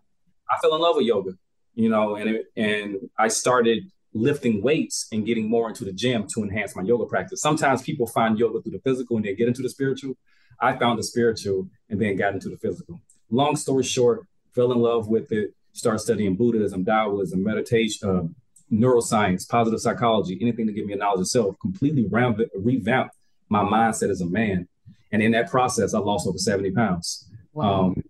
I 0.49 0.57
fell 0.61 0.75
in 0.75 0.81
love 0.81 0.97
with 0.97 1.05
yoga, 1.05 1.31
you 1.73 1.89
know, 1.89 2.15
and 2.15 2.29
it, 2.29 2.45
and 2.55 3.09
I 3.17 3.29
started 3.29 3.83
lifting 4.13 4.61
weights 4.61 5.07
and 5.11 5.25
getting 5.25 5.49
more 5.49 5.67
into 5.67 5.83
the 5.83 5.91
gym 5.91 6.25
to 6.33 6.43
enhance 6.43 6.75
my 6.75 6.83
yoga 6.83 7.05
practice. 7.05 7.41
Sometimes 7.41 7.81
people 7.81 8.07
find 8.07 8.37
yoga 8.39 8.61
through 8.61 8.73
the 8.73 8.79
physical 8.79 9.17
and 9.17 9.25
then 9.25 9.35
get 9.35 9.47
into 9.47 9.61
the 9.61 9.69
spiritual. 9.69 10.15
I 10.61 10.77
found 10.77 10.99
the 10.99 11.03
spiritual 11.03 11.67
and 11.89 11.99
then 11.99 12.15
got 12.15 12.33
into 12.33 12.49
the 12.49 12.57
physical. 12.57 13.01
Long 13.35 13.57
story 13.57 13.83
short, 13.83 14.25
fell 14.53 14.71
in 14.71 14.79
love 14.79 15.09
with 15.09 15.31
it, 15.33 15.53
started 15.73 15.99
studying 15.99 16.35
Buddhism, 16.35 16.85
Taoism, 16.85 17.43
meditation, 17.43 18.09
uh, 18.09 18.23
neuroscience, 18.71 19.47
positive 19.47 19.81
psychology, 19.81 20.37
anything 20.41 20.67
to 20.67 20.73
give 20.73 20.85
me 20.85 20.93
a 20.93 20.95
knowledge 20.95 21.19
of 21.19 21.27
self, 21.27 21.59
completely 21.59 22.07
revamped 22.07 23.15
my 23.49 23.61
mindset 23.61 24.09
as 24.09 24.21
a 24.21 24.25
man. 24.25 24.69
And 25.11 25.21
in 25.21 25.33
that 25.33 25.51
process, 25.51 25.93
I 25.93 25.99
lost 25.99 26.27
over 26.27 26.37
70 26.37 26.71
pounds. 26.71 27.29
Wow. 27.53 27.87
Um, 27.87 28.03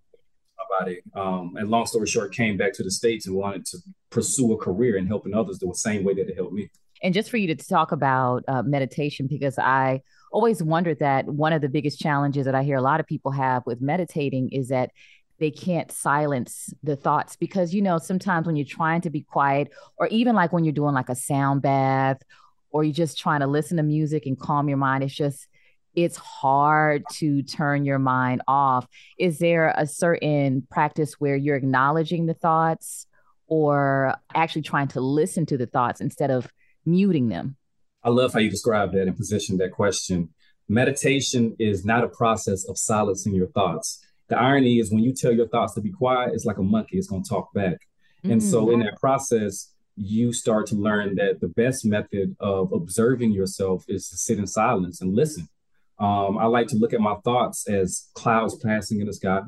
my 0.57 0.79
body. 0.79 1.01
Um, 1.15 1.55
and 1.57 1.69
long 1.69 1.87
story 1.87 2.05
short, 2.05 2.31
came 2.31 2.55
back 2.55 2.73
to 2.73 2.83
the 2.83 2.91
States 2.91 3.25
and 3.25 3.35
wanted 3.35 3.65
to 3.67 3.79
pursue 4.11 4.53
a 4.53 4.57
career 4.57 4.95
in 4.95 5.07
helping 5.07 5.33
others 5.33 5.57
the 5.57 5.73
same 5.73 6.03
way 6.03 6.13
that 6.13 6.29
it 6.29 6.35
helped 6.35 6.53
me. 6.53 6.69
And 7.01 7.13
just 7.13 7.29
for 7.29 7.37
you 7.37 7.47
to 7.47 7.55
talk 7.55 7.91
about 7.91 8.43
uh, 8.47 8.61
meditation, 8.63 9.27
because 9.27 9.57
I 9.57 10.01
always 10.31 10.63
wondered 10.63 10.99
that 10.99 11.25
one 11.25 11.53
of 11.53 11.61
the 11.61 11.69
biggest 11.69 11.99
challenges 11.99 12.45
that 12.45 12.55
I 12.55 12.63
hear 12.63 12.77
a 12.77 12.81
lot 12.81 12.99
of 12.99 13.05
people 13.05 13.31
have 13.31 13.65
with 13.65 13.81
meditating 13.81 14.49
is 14.49 14.69
that 14.69 14.91
they 15.39 15.51
can't 15.51 15.91
silence 15.91 16.73
the 16.83 16.95
thoughts 16.95 17.35
because 17.35 17.73
you 17.73 17.81
know 17.81 17.97
sometimes 17.97 18.45
when 18.47 18.55
you're 18.55 18.65
trying 18.65 19.01
to 19.01 19.09
be 19.09 19.21
quiet 19.21 19.71
or 19.97 20.07
even 20.07 20.35
like 20.35 20.53
when 20.53 20.63
you're 20.63 20.73
doing 20.73 20.93
like 20.93 21.09
a 21.09 21.15
sound 21.15 21.61
bath 21.61 22.21
or 22.71 22.83
you're 22.83 22.93
just 22.93 23.17
trying 23.17 23.41
to 23.41 23.47
listen 23.47 23.77
to 23.77 23.83
music 23.83 24.25
and 24.25 24.39
calm 24.39 24.67
your 24.69 24.77
mind 24.77 25.03
it's 25.03 25.13
just 25.13 25.47
it's 25.93 26.17
hard 26.17 27.03
to 27.09 27.41
turn 27.41 27.85
your 27.85 27.99
mind 27.99 28.41
off 28.47 28.87
is 29.17 29.39
there 29.39 29.73
a 29.77 29.87
certain 29.87 30.65
practice 30.69 31.13
where 31.19 31.35
you're 31.35 31.55
acknowledging 31.55 32.25
the 32.25 32.33
thoughts 32.33 33.07
or 33.47 34.15
actually 34.33 34.61
trying 34.61 34.87
to 34.87 34.99
listen 34.99 35.45
to 35.45 35.57
the 35.57 35.67
thoughts 35.67 36.01
instead 36.01 36.31
of 36.31 36.51
muting 36.85 37.29
them 37.29 37.55
I 38.05 38.09
love 38.09 38.33
how 38.33 38.39
you 38.39 38.51
described 38.51 38.93
that 38.93 39.07
and 39.07 39.17
positioned 39.17 39.59
that 39.61 39.71
question. 39.71 40.29
Meditation 40.69 41.55
is 41.57 41.83
not 41.83 42.03
a 42.03 42.07
process 42.07 42.69
of 42.69 42.77
silencing 42.77 43.33
your 43.33 43.47
thoughts. 43.47 44.04
The 44.27 44.37
irony 44.37 44.79
is 44.79 44.91
when 44.91 45.03
you 45.03 45.13
tell 45.13 45.31
your 45.31 45.47
thoughts 45.47 45.73
to 45.75 45.81
be 45.81 45.91
quiet, 45.91 46.31
it's 46.33 46.45
like 46.45 46.57
a 46.57 46.63
monkey, 46.63 46.97
it's 46.97 47.07
going 47.07 47.23
to 47.23 47.29
talk 47.29 47.53
back. 47.53 47.73
Mm-hmm. 48.23 48.31
And 48.31 48.43
so 48.43 48.69
in 48.69 48.79
mm-hmm. 48.79 48.85
that 48.85 48.99
process, 48.99 49.71
you 49.95 50.33
start 50.33 50.67
to 50.67 50.75
learn 50.75 51.15
that 51.15 51.39
the 51.39 51.47
best 51.47 51.85
method 51.85 52.35
of 52.39 52.73
observing 52.73 53.31
yourself 53.31 53.85
is 53.87 54.09
to 54.09 54.17
sit 54.17 54.39
in 54.39 54.47
silence 54.47 55.01
and 55.01 55.15
listen. 55.15 55.47
Um, 55.99 56.37
I 56.37 56.45
like 56.45 56.67
to 56.67 56.75
look 56.75 56.93
at 56.93 56.99
my 56.99 57.15
thoughts 57.23 57.69
as 57.69 58.09
clouds 58.13 58.55
passing 58.55 58.99
in 58.99 59.07
the 59.07 59.13
sky, 59.13 59.41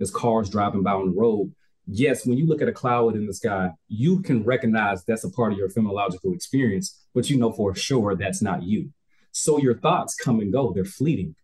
as 0.00 0.10
cars 0.10 0.50
driving 0.50 0.82
by 0.82 0.92
on 0.92 1.06
the 1.06 1.18
road. 1.18 1.52
Yes, 1.86 2.26
when 2.26 2.36
you 2.36 2.46
look 2.46 2.60
at 2.60 2.68
a 2.68 2.72
cloud 2.72 3.14
in 3.14 3.26
the 3.26 3.34
sky, 3.34 3.70
you 3.88 4.20
can 4.20 4.44
recognize 4.44 5.04
that's 5.04 5.24
a 5.24 5.30
part 5.30 5.52
of 5.52 5.58
your 5.58 5.68
phenomenological 5.68 6.34
experience, 6.34 7.06
but 7.14 7.30
you 7.30 7.38
know 7.38 7.52
for 7.52 7.74
sure 7.74 8.14
that's 8.14 8.42
not 8.42 8.62
you. 8.62 8.90
So 9.32 9.58
your 9.58 9.78
thoughts 9.78 10.14
come 10.14 10.40
and 10.40 10.52
go, 10.52 10.72
they're 10.72 10.84
fleeting. 10.84 11.34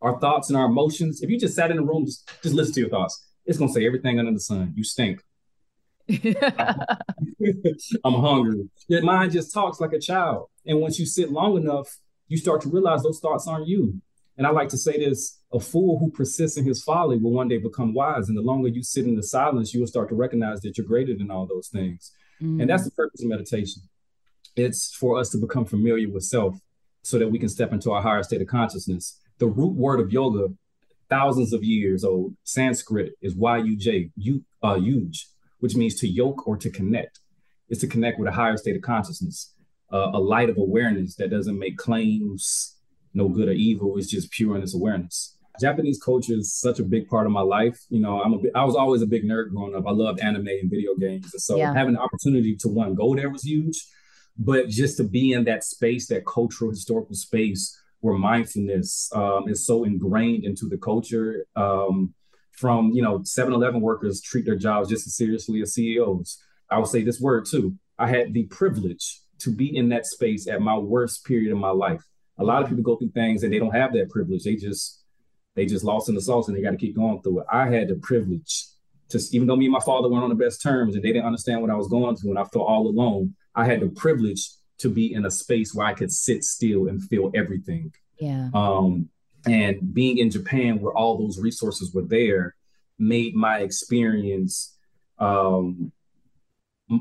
Our 0.00 0.18
thoughts 0.20 0.48
and 0.48 0.56
our 0.56 0.66
emotions, 0.66 1.22
if 1.22 1.30
you 1.30 1.38
just 1.38 1.54
sat 1.54 1.70
in 1.70 1.78
a 1.78 1.82
room, 1.82 2.06
just, 2.06 2.28
just 2.42 2.54
listen 2.54 2.74
to 2.74 2.80
your 2.80 2.88
thoughts, 2.88 3.24
it's 3.44 3.58
going 3.58 3.68
to 3.68 3.74
say 3.74 3.86
everything 3.86 4.18
under 4.18 4.32
the 4.32 4.40
sun. 4.40 4.72
You 4.76 4.84
stink. 4.84 5.22
I'm 8.04 8.14
hungry. 8.14 8.68
Your 8.88 9.02
mind 9.02 9.32
just 9.32 9.52
talks 9.52 9.80
like 9.80 9.92
a 9.92 9.98
child. 9.98 10.48
And 10.64 10.80
once 10.80 10.98
you 10.98 11.06
sit 11.06 11.30
long 11.30 11.56
enough, 11.56 11.98
you 12.28 12.36
start 12.36 12.60
to 12.62 12.68
realize 12.68 13.02
those 13.02 13.20
thoughts 13.20 13.48
aren't 13.48 13.66
you. 13.68 14.00
And 14.36 14.46
I 14.46 14.50
like 14.50 14.68
to 14.68 14.78
say 14.78 14.98
this 14.98 15.40
a 15.52 15.58
fool 15.58 15.98
who 15.98 16.10
persists 16.10 16.56
in 16.56 16.64
his 16.64 16.82
folly 16.82 17.18
will 17.18 17.32
one 17.32 17.48
day 17.48 17.58
become 17.58 17.92
wise. 17.92 18.28
And 18.28 18.38
the 18.38 18.42
longer 18.42 18.68
you 18.68 18.82
sit 18.82 19.04
in 19.04 19.16
the 19.16 19.22
silence, 19.22 19.74
you 19.74 19.80
will 19.80 19.86
start 19.86 20.08
to 20.10 20.14
recognize 20.14 20.60
that 20.60 20.78
you're 20.78 20.86
greater 20.86 21.16
than 21.16 21.30
all 21.30 21.46
those 21.46 21.68
things. 21.68 22.12
Mm. 22.40 22.60
And 22.60 22.70
that's 22.70 22.84
the 22.84 22.90
purpose 22.92 23.22
of 23.22 23.28
meditation. 23.28 23.82
It's 24.54 24.94
for 24.94 25.18
us 25.18 25.30
to 25.30 25.38
become 25.38 25.64
familiar 25.64 26.08
with 26.08 26.22
self 26.22 26.58
so 27.02 27.18
that 27.18 27.28
we 27.28 27.38
can 27.38 27.48
step 27.48 27.72
into 27.72 27.90
our 27.92 28.02
higher 28.02 28.22
state 28.22 28.40
of 28.40 28.48
consciousness. 28.48 29.18
The 29.38 29.46
root 29.46 29.74
word 29.74 30.00
of 30.00 30.12
yoga, 30.12 30.54
thousands 31.08 31.52
of 31.52 31.62
years 31.64 32.04
old, 32.04 32.34
Sanskrit 32.44 33.12
is 33.22 33.36
Y-U-J, 33.36 34.10
you, 34.16 34.44
uh, 34.62 34.74
huge, 34.74 35.28
which 35.60 35.76
means 35.76 35.94
to 35.96 36.08
yoke 36.08 36.46
or 36.46 36.56
to 36.56 36.70
connect. 36.70 37.20
It's 37.68 37.80
to 37.80 37.86
connect 37.86 38.18
with 38.18 38.28
a 38.28 38.32
higher 38.32 38.56
state 38.56 38.76
of 38.76 38.82
consciousness, 38.82 39.54
uh, 39.92 40.10
a 40.12 40.20
light 40.20 40.50
of 40.50 40.56
awareness 40.56 41.14
that 41.16 41.30
doesn't 41.30 41.58
make 41.58 41.76
claims, 41.76 42.76
no 43.14 43.28
good 43.28 43.48
or 43.48 43.52
evil. 43.52 43.96
It's 43.96 44.10
just 44.10 44.30
pure 44.30 44.56
in 44.56 44.62
its 44.62 44.74
awareness. 44.74 45.36
Japanese 45.60 46.00
culture 46.02 46.34
is 46.34 46.52
such 46.52 46.78
a 46.78 46.84
big 46.84 47.08
part 47.08 47.26
of 47.26 47.32
my 47.32 47.40
life. 47.40 47.78
You 47.88 48.00
know, 48.00 48.20
I'm 48.22 48.34
a 48.34 48.38
I 48.54 48.64
was 48.64 48.76
always 48.76 49.02
a 49.02 49.06
big 49.06 49.24
nerd 49.24 49.50
growing 49.50 49.74
up. 49.74 49.84
I 49.86 49.90
loved 49.90 50.20
anime 50.20 50.46
and 50.46 50.70
video 50.70 50.94
games, 50.94 51.30
and 51.32 51.42
so 51.42 51.56
yeah. 51.56 51.74
having 51.74 51.94
the 51.94 52.00
opportunity 52.00 52.56
to 52.56 52.68
one 52.68 52.94
go 52.94 53.14
there 53.14 53.30
was 53.30 53.42
huge. 53.42 53.84
But 54.38 54.68
just 54.68 54.96
to 54.98 55.04
be 55.04 55.32
in 55.32 55.44
that 55.44 55.64
space, 55.64 56.06
that 56.08 56.24
cultural 56.26 56.70
historical 56.70 57.16
space 57.16 57.76
where 58.00 58.16
mindfulness 58.16 59.10
um, 59.14 59.48
is 59.48 59.66
so 59.66 59.84
ingrained 59.84 60.44
into 60.44 60.66
the 60.68 60.78
culture. 60.78 61.46
Um, 61.56 62.14
from 62.52 62.90
you 62.90 63.00
know 63.00 63.20
7-Eleven 63.20 63.80
workers 63.80 64.20
treat 64.20 64.44
their 64.44 64.56
jobs 64.56 64.88
just 64.88 65.06
as 65.06 65.14
seriously 65.14 65.62
as 65.62 65.74
CEOs. 65.74 66.42
I 66.70 66.78
will 66.78 66.86
say 66.86 67.02
this 67.02 67.20
word 67.20 67.46
too. 67.46 67.74
I 67.98 68.08
had 68.08 68.34
the 68.34 68.44
privilege 68.44 69.20
to 69.40 69.54
be 69.54 69.76
in 69.76 69.88
that 69.90 70.06
space 70.06 70.48
at 70.48 70.60
my 70.60 70.76
worst 70.76 71.24
period 71.24 71.52
of 71.52 71.58
my 71.58 71.70
life. 71.70 72.02
A 72.38 72.44
lot 72.44 72.62
of 72.62 72.68
people 72.68 72.82
go 72.82 72.96
through 72.96 73.10
things 73.10 73.42
and 73.42 73.52
they 73.52 73.58
don't 73.58 73.74
have 73.74 73.92
that 73.92 74.10
privilege. 74.10 74.42
They 74.44 74.56
just 74.56 75.04
they 75.54 75.66
just 75.66 75.84
lost 75.84 76.08
in 76.08 76.14
the 76.14 76.20
sauce 76.20 76.48
and 76.48 76.56
they 76.56 76.62
got 76.62 76.70
to 76.70 76.76
keep 76.76 76.96
going 76.96 77.22
through 77.22 77.40
it. 77.40 77.46
I 77.50 77.68
had 77.68 77.88
the 77.88 77.96
privilege 77.96 78.66
to, 79.10 79.20
even 79.32 79.46
though 79.46 79.56
me 79.56 79.66
and 79.66 79.72
my 79.72 79.80
father 79.80 80.08
weren't 80.08 80.24
on 80.24 80.30
the 80.30 80.36
best 80.36 80.62
terms 80.62 80.94
and 80.94 81.02
they 81.02 81.12
didn't 81.12 81.26
understand 81.26 81.62
what 81.62 81.70
I 81.70 81.74
was 81.74 81.88
going 81.88 82.16
through 82.16 82.30
and 82.30 82.38
I 82.38 82.44
felt 82.44 82.68
all 82.68 82.86
alone, 82.86 83.34
I 83.54 83.64
had 83.64 83.80
the 83.80 83.88
privilege 83.88 84.50
to 84.78 84.88
be 84.88 85.12
in 85.12 85.26
a 85.26 85.30
space 85.30 85.74
where 85.74 85.86
I 85.86 85.94
could 85.94 86.12
sit 86.12 86.44
still 86.44 86.88
and 86.88 87.02
feel 87.02 87.30
everything. 87.34 87.92
Yeah. 88.18 88.50
Um, 88.54 89.08
and 89.46 89.94
being 89.94 90.18
in 90.18 90.30
Japan 90.30 90.80
where 90.80 90.92
all 90.92 91.18
those 91.18 91.38
resources 91.38 91.94
were 91.94 92.04
there 92.04 92.54
made 92.98 93.34
my 93.34 93.58
experience 93.60 94.76
um, 95.18 95.92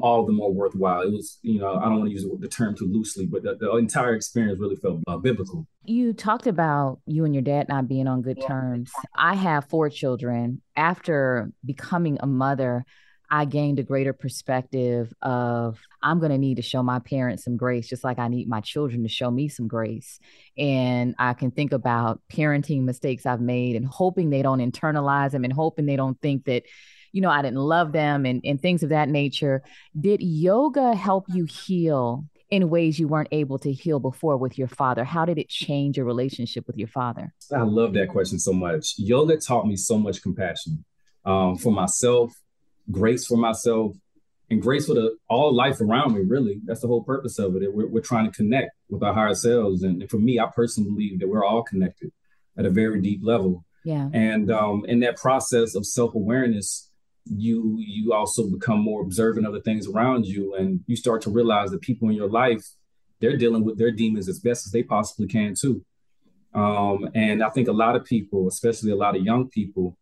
all 0.01 0.25
the 0.25 0.33
more 0.33 0.51
worthwhile. 0.51 1.01
It 1.01 1.11
was, 1.11 1.39
you 1.41 1.59
know, 1.59 1.75
I 1.75 1.85
don't 1.85 1.99
want 1.99 2.09
to 2.09 2.13
use 2.13 2.25
the 2.39 2.47
term 2.47 2.75
too 2.75 2.85
loosely, 2.91 3.25
but 3.25 3.43
the, 3.43 3.55
the 3.55 3.75
entire 3.77 4.15
experience 4.15 4.59
really 4.59 4.75
felt 4.75 5.01
uh, 5.07 5.17
biblical. 5.17 5.65
You 5.85 6.13
talked 6.13 6.47
about 6.47 6.99
you 7.05 7.25
and 7.25 7.33
your 7.33 7.43
dad 7.43 7.69
not 7.69 7.87
being 7.87 8.07
on 8.07 8.21
good 8.21 8.41
terms. 8.45 8.91
I 9.15 9.35
have 9.35 9.69
four 9.69 9.89
children. 9.89 10.61
After 10.75 11.51
becoming 11.65 12.17
a 12.19 12.27
mother, 12.27 12.85
I 13.29 13.45
gained 13.45 13.79
a 13.79 13.83
greater 13.83 14.13
perspective 14.13 15.13
of 15.21 15.79
I'm 16.01 16.19
going 16.19 16.31
to 16.31 16.37
need 16.37 16.55
to 16.55 16.61
show 16.61 16.81
my 16.81 16.99
parents 16.99 17.43
some 17.43 17.57
grace, 17.57 17.87
just 17.87 18.03
like 18.03 18.19
I 18.19 18.27
need 18.27 18.47
my 18.47 18.61
children 18.61 19.03
to 19.03 19.09
show 19.09 19.29
me 19.29 19.49
some 19.49 19.67
grace. 19.67 20.19
And 20.57 21.15
I 21.19 21.33
can 21.33 21.51
think 21.51 21.73
about 21.73 22.21
parenting 22.31 22.83
mistakes 22.83 23.25
I've 23.25 23.41
made 23.41 23.75
and 23.75 23.85
hoping 23.85 24.29
they 24.29 24.41
don't 24.41 24.59
internalize 24.59 25.31
them 25.31 25.43
and 25.43 25.53
hoping 25.53 25.85
they 25.85 25.97
don't 25.97 26.19
think 26.21 26.45
that 26.45 26.63
you 27.13 27.21
know, 27.21 27.29
I 27.29 27.41
didn't 27.41 27.59
love 27.59 27.93
them 27.93 28.25
and, 28.25 28.41
and 28.43 28.61
things 28.61 28.83
of 28.83 28.89
that 28.89 29.09
nature. 29.09 29.63
Did 29.99 30.21
yoga 30.21 30.93
help 30.93 31.25
you 31.29 31.45
heal 31.45 32.25
in 32.49 32.69
ways 32.69 32.99
you 32.99 33.07
weren't 33.07 33.29
able 33.31 33.59
to 33.59 33.71
heal 33.71 33.99
before 33.99 34.37
with 34.37 34.57
your 34.57 34.67
father? 34.67 35.03
How 35.03 35.25
did 35.25 35.37
it 35.37 35.49
change 35.49 35.97
your 35.97 36.05
relationship 36.05 36.67
with 36.67 36.77
your 36.77 36.87
father? 36.87 37.33
I 37.55 37.63
love 37.63 37.93
that 37.93 38.09
question 38.09 38.39
so 38.39 38.53
much. 38.53 38.93
Yoga 38.97 39.37
taught 39.37 39.65
me 39.67 39.75
so 39.75 39.97
much 39.97 40.21
compassion 40.21 40.85
um, 41.25 41.57
for 41.57 41.71
myself, 41.71 42.33
grace 42.91 43.25
for 43.25 43.37
myself, 43.37 43.95
and 44.49 44.61
grace 44.61 44.87
for 44.87 44.93
the 44.93 45.17
all 45.29 45.53
life 45.53 45.81
around 45.81 46.13
me. 46.13 46.21
Really, 46.21 46.61
that's 46.65 46.81
the 46.81 46.87
whole 46.87 47.03
purpose 47.03 47.39
of 47.39 47.55
it. 47.55 47.73
We're, 47.73 47.87
we're 47.87 48.01
trying 48.01 48.29
to 48.29 48.35
connect 48.35 48.71
with 48.89 49.03
our 49.03 49.13
higher 49.13 49.35
selves, 49.35 49.83
and 49.83 50.09
for 50.09 50.17
me, 50.17 50.39
I 50.39 50.47
personally 50.47 50.89
believe 50.89 51.19
that 51.19 51.27
we're 51.27 51.45
all 51.45 51.63
connected 51.63 52.11
at 52.57 52.65
a 52.65 52.69
very 52.69 53.01
deep 53.01 53.21
level. 53.23 53.63
Yeah. 53.83 54.09
And 54.11 54.51
um, 54.51 54.83
in 54.87 54.99
that 55.01 55.17
process 55.17 55.75
of 55.75 55.85
self 55.85 56.15
awareness, 56.15 56.87
you 57.35 57.77
you 57.79 58.13
also 58.13 58.47
become 58.47 58.79
more 58.79 59.01
observant 59.01 59.45
of 59.45 59.53
the 59.53 59.61
things 59.61 59.87
around 59.87 60.25
you 60.25 60.55
and 60.55 60.81
you 60.87 60.95
start 60.95 61.21
to 61.21 61.29
realize 61.29 61.71
that 61.71 61.81
people 61.81 62.09
in 62.09 62.15
your 62.15 62.29
life 62.29 62.65
they're 63.19 63.37
dealing 63.37 63.63
with 63.63 63.77
their 63.77 63.91
demons 63.91 64.29
as 64.29 64.39
best 64.39 64.65
as 64.65 64.71
they 64.71 64.83
possibly 64.83 65.27
can 65.27 65.53
too 65.53 65.83
um, 66.53 67.09
and 67.15 67.43
i 67.43 67.49
think 67.49 67.67
a 67.67 67.73
lot 67.73 67.95
of 67.95 68.05
people 68.05 68.47
especially 68.47 68.91
a 68.91 68.95
lot 68.95 69.15
of 69.15 69.23
young 69.23 69.47
people 69.49 69.97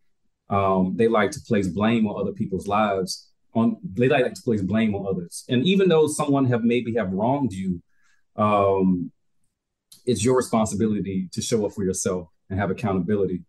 um, 0.50 0.96
they 0.96 1.08
like 1.08 1.32
to 1.32 1.40
place 1.42 1.68
blame 1.68 2.08
on 2.08 2.20
other 2.20 2.34
people's 2.34 2.68
lives 2.68 3.30
on 3.54 3.78
they 3.84 4.08
like 4.08 4.34
to 4.34 4.42
place 4.42 4.62
blame 4.62 4.94
on 4.96 5.08
others 5.08 5.44
and 5.50 5.64
even 5.66 5.90
though 5.90 6.08
someone 6.08 6.46
have 6.46 6.64
maybe 6.64 6.94
have 6.96 7.12
wronged 7.12 7.54
you 7.54 7.82
um, 8.36 9.12
it's 10.06 10.24
your 10.24 10.36
responsibility 10.36 11.30
to 11.32 11.42
show 11.42 11.66
up 11.66 11.72
for 11.72 11.84
yourself 11.84 12.28
and 12.50 12.60
have 12.60 12.70
accountability 12.70 13.42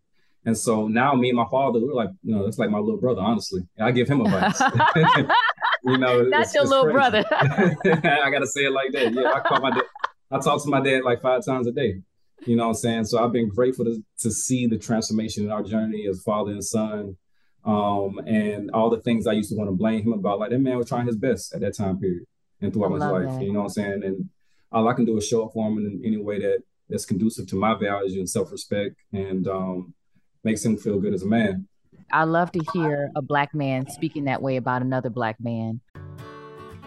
and 0.47 0.57
so 0.57 0.87
now 0.87 1.13
me 1.13 1.27
and 1.27 1.35
my 1.35 1.45
father, 1.51 1.77
we're 1.81 1.93
like, 1.93 2.09
you 2.23 2.33
know, 2.33 2.45
it's 2.45 2.57
like 2.57 2.69
my 2.69 2.79
little 2.79 3.01
brother, 3.01 3.21
honestly. 3.21 3.67
I 3.77 3.91
give 3.91 4.07
him 4.07 4.21
advice. 4.21 4.61
you 5.83 5.97
know, 5.97 6.29
that's 6.29 6.55
your 6.55 6.63
little 6.63 6.85
crazy. 6.85 6.93
brother. 6.93 7.25
I 7.31 8.29
gotta 8.31 8.47
say 8.47 8.61
it 8.61 8.71
like 8.71 8.93
that. 8.93 9.13
Yeah, 9.13 9.33
I 9.33 9.41
call 9.41 9.59
my 9.59 9.71
dad. 9.71 9.83
I 10.31 10.39
talk 10.39 10.63
to 10.63 10.69
my 10.69 10.79
dad 10.79 11.03
like 11.03 11.21
five 11.21 11.45
times 11.45 11.67
a 11.67 11.73
day. 11.73 12.01
You 12.45 12.55
know 12.55 12.63
what 12.63 12.69
I'm 12.69 12.75
saying? 12.75 13.05
So 13.05 13.23
I've 13.23 13.31
been 13.33 13.49
grateful 13.49 13.85
to, 13.85 14.03
to 14.19 14.31
see 14.31 14.67
the 14.67 14.77
transformation 14.77 15.43
in 15.43 15.51
our 15.51 15.63
journey 15.63 16.07
as 16.07 16.21
father 16.23 16.51
and 16.51 16.63
son. 16.63 17.17
Um, 17.65 18.19
and 18.25 18.71
all 18.71 18.89
the 18.89 19.01
things 19.01 19.27
I 19.27 19.33
used 19.33 19.49
to 19.49 19.57
want 19.57 19.69
to 19.69 19.75
blame 19.75 20.03
him 20.03 20.13
about, 20.13 20.39
like 20.39 20.51
that 20.51 20.59
man 20.59 20.77
was 20.77 20.87
trying 20.87 21.07
his 21.07 21.17
best 21.17 21.53
at 21.53 21.59
that 21.61 21.75
time 21.75 21.99
period 21.99 22.23
and 22.61 22.71
throughout 22.71 22.93
his 22.93 23.01
life. 23.01 23.25
That. 23.25 23.43
You 23.43 23.51
know 23.51 23.59
what 23.59 23.65
I'm 23.65 23.69
saying? 23.71 24.03
And 24.03 24.29
all 24.71 24.87
I 24.87 24.93
can 24.93 25.05
do 25.05 25.17
is 25.17 25.27
show 25.27 25.45
up 25.45 25.53
for 25.53 25.67
him 25.67 25.77
in 25.77 26.01
any 26.05 26.17
way 26.17 26.39
that 26.39 26.59
that's 26.89 27.05
conducive 27.05 27.47
to 27.47 27.55
my 27.55 27.73
values 27.77 28.13
and 28.13 28.29
self-respect 28.29 28.95
and 29.11 29.47
um, 29.47 29.93
makes 30.43 30.63
him 30.63 30.77
feel 30.77 30.99
good 30.99 31.13
as 31.13 31.23
a 31.23 31.27
man. 31.27 31.67
I 32.11 32.23
love 32.23 32.53
to 32.53 32.61
hear 32.71 33.11
a 33.17 33.21
black 33.21 33.53
man 33.53 33.89
speaking 33.89 34.25
that 34.25 34.41
way 34.41 34.55
about 34.55 34.81
another 34.81 35.09
black 35.09 35.35
man. 35.41 35.81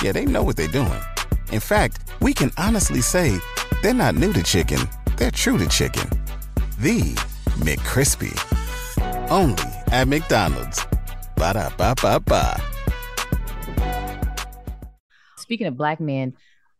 Yeah, 0.00 0.12
they 0.12 0.24
know 0.24 0.44
what 0.44 0.56
they're 0.56 0.68
doing. 0.68 1.00
In 1.50 1.58
fact, 1.58 2.04
we 2.20 2.32
can 2.32 2.52
honestly 2.56 3.00
say 3.00 3.36
they're 3.82 3.92
not 3.92 4.14
new 4.14 4.32
to 4.32 4.42
chicken, 4.44 4.78
they're 5.16 5.32
true 5.32 5.58
to 5.58 5.66
chicken. 5.66 6.08
The 6.78 7.14
McCrispy. 7.58 8.32
Only 9.28 9.64
at 9.90 10.06
McDonald's. 10.06 10.86
Ba 11.34 11.54
da 11.54 11.70
ba 11.76 11.94
ba 12.00 12.20
ba. 12.20 12.62
Speaking 15.38 15.66
of 15.66 15.76
black 15.76 15.98
men, 15.98 16.34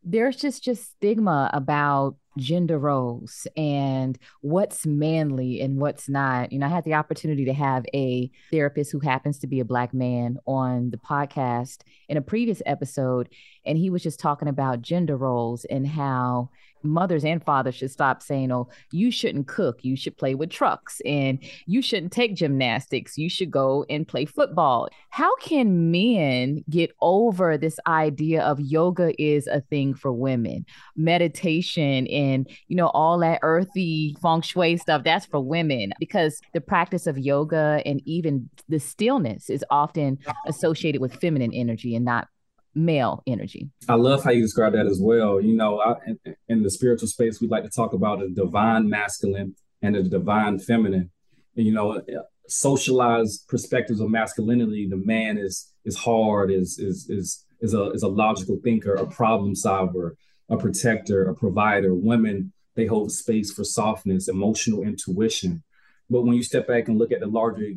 there's 0.05 0.37
just 0.37 0.63
just 0.63 0.85
stigma 0.93 1.51
about 1.53 2.15
gender 2.38 2.78
roles 2.78 3.47
and 3.57 4.18
what's 4.40 4.87
manly 4.87 5.61
and 5.61 5.78
what's 5.78 6.09
not. 6.09 6.52
You 6.52 6.59
know, 6.59 6.66
I 6.66 6.71
had 6.71 6.85
the 6.85 6.95
opportunity 6.95 7.45
to 7.45 7.52
have 7.52 7.85
a 7.95 8.30
therapist 8.50 8.92
who 8.92 9.00
happens 9.00 9.38
to 9.40 9.47
be 9.47 9.61
a 9.61 9.64
black 9.64 9.92
man 9.92 10.38
on 10.47 10.90
the 10.90 10.97
podcast 10.97 11.83
in 12.09 12.16
a 12.16 12.23
previous 12.23 12.62
episode, 12.64 13.28
and 13.66 13.76
he 13.76 13.90
was 13.90 14.02
just 14.02 14.21
talking 14.21 14.49
about 14.49 14.83
gender 14.83 15.16
roles 15.16 15.64
and 15.66 15.87
how 15.87 16.50
mothers 16.82 17.25
and 17.25 17.44
fathers 17.44 17.75
should 17.75 17.90
stop 17.90 18.23
saying, 18.23 18.52
oh, 18.52 18.68
you 18.92 19.11
shouldn't 19.11 19.49
cook, 19.49 19.85
you 19.85 19.97
should 19.97 20.16
play 20.16 20.35
with 20.35 20.50
trucks, 20.50 21.00
and 21.04 21.38
you 21.66 21.82
shouldn't 21.82 22.12
take 22.12 22.35
gymnastics, 22.35 23.18
you 23.18 23.28
should 23.28 23.50
go 23.50 23.85
and 23.90 24.06
play 24.06 24.25
football. 24.25 24.88
How 25.11 25.35
can 25.37 25.90
men 25.90 26.64
get 26.70 26.90
over 27.00 27.56
this 27.56 27.78
idea 27.87 28.42
of 28.42 28.61
yoga 28.61 29.12
is 29.20 29.47
a 29.47 29.61
thing 29.62 29.94
for 29.94 30.12
women? 30.12 30.64
Meditation 30.97 32.06
and, 32.08 32.49
you 32.68 32.76
know, 32.76 32.88
all 32.88 33.18
that 33.18 33.40
earthy 33.42 34.16
feng 34.23 34.42
shui 34.42 34.76
stuff, 34.76 35.04
that's 35.04 35.26
for 35.26 35.40
women 35.40 35.92
because 35.99 36.40
the 36.54 36.61
practice 36.61 37.06
of 37.06 37.18
yoga 37.18 37.82
and 37.85 38.02
even 38.04 38.49
the 38.68 38.78
stillness 38.78 39.50
is 39.50 39.64
often 39.70 40.18
associated 40.47 41.00
with 41.00 41.14
feminine 41.20 41.52
energy 41.52 41.94
and 41.94 42.04
not 42.04 42.28
male 42.75 43.23
energy. 43.27 43.71
I 43.89 43.95
love 43.95 44.25
how 44.25 44.31
you 44.31 44.43
describe 44.43 44.73
that 44.75 44.87
as 44.87 45.01
well. 45.01 45.41
You 45.41 45.57
know, 45.57 45.81
I, 45.81 45.95
in, 46.07 46.35
in, 46.49 46.63
the 46.63 46.71
spiritual 46.71 47.09
space, 47.09 47.41
we 47.41 47.49
like 47.49 47.65
to 47.65 47.71
talk 47.71 47.93
about 47.93 48.21
the 48.21 48.29
divine 48.29 48.89
masculine 48.89 49.55
and 49.83 49.95
the 49.95 50.03
divine 50.03 50.59
feminine. 50.59 51.11
And, 51.57 51.67
you 51.67 51.73
know, 51.73 52.01
socialized 52.49 53.47
perspectives 53.49 54.01
of 54.01 54.11
masculinity, 54.11 54.89
the 54.89 54.97
man 54.97 55.39
is 55.39 55.73
is 55.85 55.97
hard, 55.97 56.51
is 56.51 56.79
is 56.79 57.09
is 57.09 57.45
is 57.61 57.75
a 57.75 57.91
is 57.91 58.03
a 58.03 58.09
logical 58.09 58.59
thinker, 58.63 58.95
a 58.95 59.07
problem 59.07 59.55
solver, 59.55 60.17
a 60.49 60.57
protector, 60.57 61.29
a 61.29 61.35
provider. 61.35 61.95
Women 61.95 62.53
they 62.79 62.87
hold 62.87 63.11
space 63.11 63.53
for 63.53 63.65
softness, 63.65 64.29
emotional 64.29 64.83
intuition. 64.83 65.65
But 66.09 66.23
when 66.23 66.37
you 66.37 66.45
step 66.45 66.69
back 66.69 66.87
and 66.87 66.97
look 66.97 67.11
at 67.11 67.19
the 67.19 67.27
larger 67.27 67.73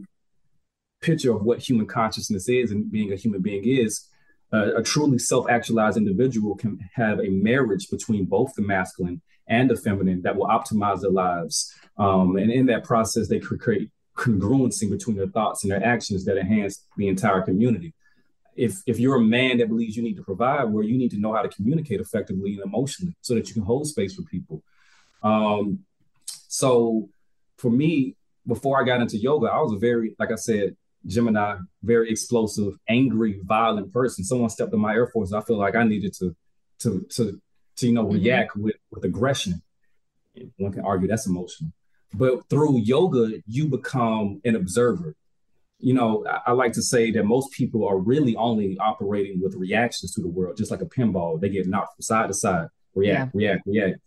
picture 1.01 1.35
of 1.35 1.41
what 1.41 1.57
human 1.57 1.87
consciousness 1.87 2.47
is 2.47 2.69
and 2.69 2.91
being 2.91 3.11
a 3.11 3.15
human 3.15 3.41
being 3.41 3.63
is, 3.65 4.07
a, 4.51 4.77
a 4.77 4.83
truly 4.83 5.19
self-actualized 5.19 5.97
individual 5.97 6.55
can 6.55 6.79
have 6.93 7.19
a 7.19 7.29
marriage 7.29 7.89
between 7.89 8.25
both 8.25 8.53
the 8.55 8.61
masculine 8.61 9.21
and 9.47 9.69
the 9.69 9.75
feminine 9.75 10.21
that 10.21 10.35
will 10.35 10.47
optimize 10.47 11.01
their 11.01 11.11
lives. 11.11 11.73
Um, 11.97 12.37
and 12.37 12.51
in 12.51 12.65
that 12.67 12.83
process, 12.83 13.27
they 13.27 13.39
create 13.39 13.89
congruency 14.15 14.89
between 14.89 15.17
their 15.17 15.27
thoughts 15.27 15.63
and 15.63 15.71
their 15.71 15.85
actions 15.85 16.25
that 16.25 16.37
enhance 16.37 16.85
the 16.97 17.07
entire 17.07 17.41
community. 17.41 17.93
If 18.55 18.81
if 18.85 18.99
you're 18.99 19.15
a 19.15 19.21
man 19.21 19.57
that 19.57 19.69
believes 19.69 19.95
you 19.95 20.03
need 20.03 20.17
to 20.17 20.23
provide, 20.23 20.65
well, 20.65 20.83
you 20.83 20.97
need 20.97 21.11
to 21.11 21.19
know 21.19 21.33
how 21.33 21.41
to 21.41 21.49
communicate 21.49 22.01
effectively 22.01 22.53
and 22.53 22.63
emotionally 22.63 23.15
so 23.21 23.33
that 23.35 23.47
you 23.47 23.53
can 23.53 23.63
hold 23.63 23.87
space 23.87 24.15
for 24.15 24.23
people. 24.23 24.61
Um, 25.23 25.79
so 26.47 27.09
for 27.57 27.71
me, 27.71 28.15
before 28.45 28.79
I 28.79 28.83
got 28.83 29.01
into 29.01 29.17
yoga, 29.17 29.47
I 29.47 29.61
was 29.61 29.73
a 29.73 29.77
very, 29.77 30.15
like 30.19 30.31
I 30.31 30.35
said, 30.35 30.75
Gemini, 31.05 31.57
very 31.81 32.11
explosive, 32.11 32.75
angry, 32.87 33.39
violent 33.43 33.91
person. 33.91 34.23
Someone 34.23 34.49
stepped 34.49 34.73
on 34.73 34.79
my 34.79 34.93
Air 34.93 35.07
Force. 35.07 35.33
I 35.33 35.41
feel 35.41 35.57
like 35.57 35.75
I 35.75 35.83
needed 35.83 36.13
to 36.19 36.35
to 36.79 37.05
to 37.11 37.41
to 37.77 37.87
you 37.87 37.93
know 37.93 38.05
mm-hmm. 38.05 38.23
react 38.23 38.55
with 38.55 38.75
with 38.91 39.03
aggression. 39.03 39.61
One 40.57 40.71
can 40.71 40.85
argue 40.85 41.07
that's 41.07 41.27
emotional, 41.27 41.71
but 42.13 42.47
through 42.49 42.79
yoga, 42.79 43.41
you 43.47 43.67
become 43.67 44.41
an 44.45 44.55
observer. 44.55 45.15
You 45.79 45.95
know, 45.95 46.23
I, 46.29 46.41
I 46.47 46.51
like 46.51 46.73
to 46.73 46.83
say 46.83 47.11
that 47.11 47.23
most 47.23 47.51
people 47.51 47.87
are 47.87 47.97
really 47.97 48.35
only 48.35 48.77
operating 48.77 49.41
with 49.41 49.55
reactions 49.55 50.13
to 50.13 50.21
the 50.21 50.27
world, 50.27 50.55
just 50.55 50.69
like 50.69 50.81
a 50.81 50.85
pinball. 50.85 51.41
They 51.41 51.49
get 51.49 51.67
knocked 51.67 51.95
from 51.95 52.03
side 52.03 52.27
to 52.27 52.33
side, 52.33 52.67
react, 52.93 53.31
yeah. 53.33 53.49
react, 53.49 53.63
react. 53.65 53.99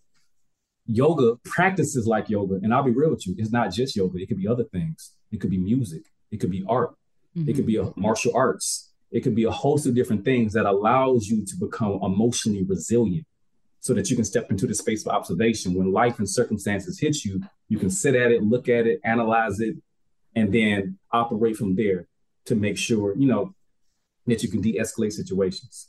Yoga 0.86 1.36
practices 1.44 2.06
like 2.06 2.28
yoga, 2.28 2.56
and 2.62 2.72
I'll 2.72 2.84
be 2.84 2.92
real 2.92 3.10
with 3.10 3.26
you, 3.26 3.34
it's 3.36 3.50
not 3.50 3.72
just 3.72 3.96
yoga. 3.96 4.18
It 4.18 4.28
could 4.28 4.38
be 4.38 4.46
other 4.46 4.64
things. 4.64 5.12
It 5.32 5.40
could 5.40 5.50
be 5.50 5.58
music 5.58 6.04
it 6.30 6.38
could 6.38 6.50
be 6.50 6.64
art. 6.68 6.94
Mm-hmm. 7.36 7.50
It 7.50 7.56
could 7.56 7.66
be 7.66 7.76
a 7.76 7.92
martial 7.96 8.32
arts. 8.34 8.90
It 9.10 9.20
could 9.20 9.34
be 9.34 9.44
a 9.44 9.50
host 9.50 9.86
of 9.86 9.94
different 9.94 10.24
things 10.24 10.52
that 10.54 10.66
allows 10.66 11.28
you 11.28 11.44
to 11.44 11.56
become 11.56 12.00
emotionally 12.02 12.64
resilient 12.64 13.26
so 13.80 13.94
that 13.94 14.10
you 14.10 14.16
can 14.16 14.24
step 14.24 14.50
into 14.50 14.66
the 14.66 14.74
space 14.74 15.06
of 15.06 15.12
observation. 15.12 15.74
When 15.74 15.92
life 15.92 16.18
and 16.18 16.28
circumstances 16.28 16.98
hit 16.98 17.24
you, 17.24 17.42
you 17.68 17.78
can 17.78 17.90
sit 17.90 18.14
at 18.14 18.32
it, 18.32 18.42
look 18.42 18.68
at 18.68 18.86
it, 18.86 19.00
analyze 19.04 19.60
it, 19.60 19.76
and 20.34 20.52
then 20.52 20.98
operate 21.12 21.56
from 21.56 21.76
there 21.76 22.06
to 22.46 22.54
make 22.54 22.78
sure, 22.78 23.14
you 23.16 23.26
know, 23.26 23.54
that 24.26 24.42
you 24.42 24.48
can 24.48 24.60
de-escalate 24.60 25.12
situations. 25.12 25.88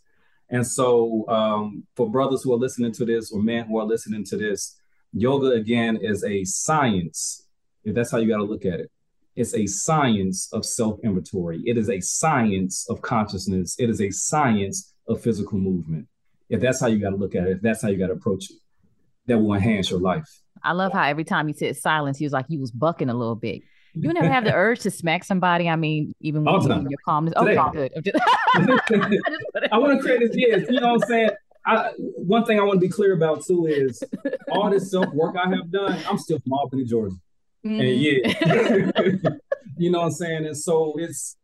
And 0.49 0.67
so 0.67 1.27
um, 1.27 1.85
for 1.95 2.09
brothers 2.09 2.43
who 2.43 2.53
are 2.53 2.57
listening 2.57 2.91
to 2.93 3.05
this 3.05 3.31
or 3.31 3.41
men 3.41 3.65
who 3.65 3.79
are 3.79 3.85
listening 3.85 4.23
to 4.25 4.37
this, 4.37 4.75
yoga 5.13 5.51
again 5.51 5.97
is 5.97 6.23
a 6.23 6.43
science. 6.43 7.47
If 7.83 7.95
that's 7.95 8.11
how 8.11 8.17
you 8.17 8.27
got 8.27 8.37
to 8.37 8.43
look 8.43 8.65
at 8.65 8.79
it. 8.79 8.91
It's 9.35 9.53
a 9.53 9.65
science 9.65 10.49
of 10.53 10.65
self 10.65 10.99
inventory. 11.03 11.61
It 11.65 11.77
is 11.77 11.89
a 11.89 11.99
science 11.99 12.85
of 12.89 13.01
consciousness. 13.01 13.75
It 13.77 13.89
is 13.89 14.01
a 14.01 14.09
science 14.09 14.93
of 15.07 15.21
physical 15.21 15.57
movement. 15.57 16.07
If 16.49 16.61
that's 16.61 16.79
how 16.79 16.87
you 16.87 16.99
got 16.99 17.09
to 17.09 17.15
look 17.15 17.35
at 17.35 17.47
it, 17.47 17.57
if 17.57 17.61
that's 17.61 17.81
how 17.81 17.89
you 17.89 17.97
got 17.97 18.07
to 18.07 18.13
approach 18.13 18.49
it, 18.49 18.57
that 19.27 19.37
will 19.37 19.53
enhance 19.53 19.89
your 19.89 19.99
life. 19.99 20.27
I 20.63 20.71
love 20.71 20.93
how 20.93 21.03
every 21.03 21.23
time 21.23 21.47
he 21.47 21.53
said 21.53 21.75
silence, 21.75 22.17
he 22.17 22.25
was 22.25 22.33
like 22.33 22.45
he 22.47 22.57
was 22.57 22.71
bucking 22.71 23.09
a 23.09 23.13
little 23.13 23.35
bit. 23.35 23.61
You 23.93 24.13
never 24.13 24.27
have 24.27 24.43
the 24.43 24.53
urge 24.53 24.81
to 24.81 24.91
smack 24.91 25.23
somebody. 25.23 25.69
I 25.69 25.75
mean, 25.75 26.13
even 26.19 26.43
when 26.43 26.55
oh, 26.55 26.61
you're 26.61 26.89
your 26.89 26.99
calmness. 27.03 27.33
Oh, 27.37 27.47
okay, 27.47 27.69
good. 27.71 27.91
Just... 28.03 28.17
I 29.71 29.77
want 29.77 29.97
to 29.97 30.03
create 30.03 30.19
this. 30.19 30.31
Yes, 30.33 30.65
you 30.69 30.79
know 30.79 30.93
what 30.93 31.03
I'm 31.03 31.09
saying. 31.09 31.29
I, 31.65 31.91
one 31.97 32.45
thing 32.45 32.59
I 32.59 32.63
want 32.63 32.79
to 32.79 32.87
be 32.87 32.89
clear 32.89 33.13
about 33.13 33.43
too 33.45 33.65
is 33.65 34.03
all 34.51 34.69
this 34.69 34.91
self 34.91 35.11
work 35.13 35.35
I 35.35 35.49
have 35.49 35.71
done. 35.71 35.99
I'm 36.07 36.17
still 36.17 36.39
from 36.39 36.53
Albany, 36.53 36.85
Georgia. 36.85 37.15
Mm-hmm. 37.65 37.79
And 37.81 39.21
yeah, 39.21 39.29
you 39.77 39.91
know 39.91 39.99
what 39.99 40.05
I'm 40.05 40.11
saying? 40.11 40.45
And 40.45 40.57
so 40.57 40.93
it's, 40.97 41.37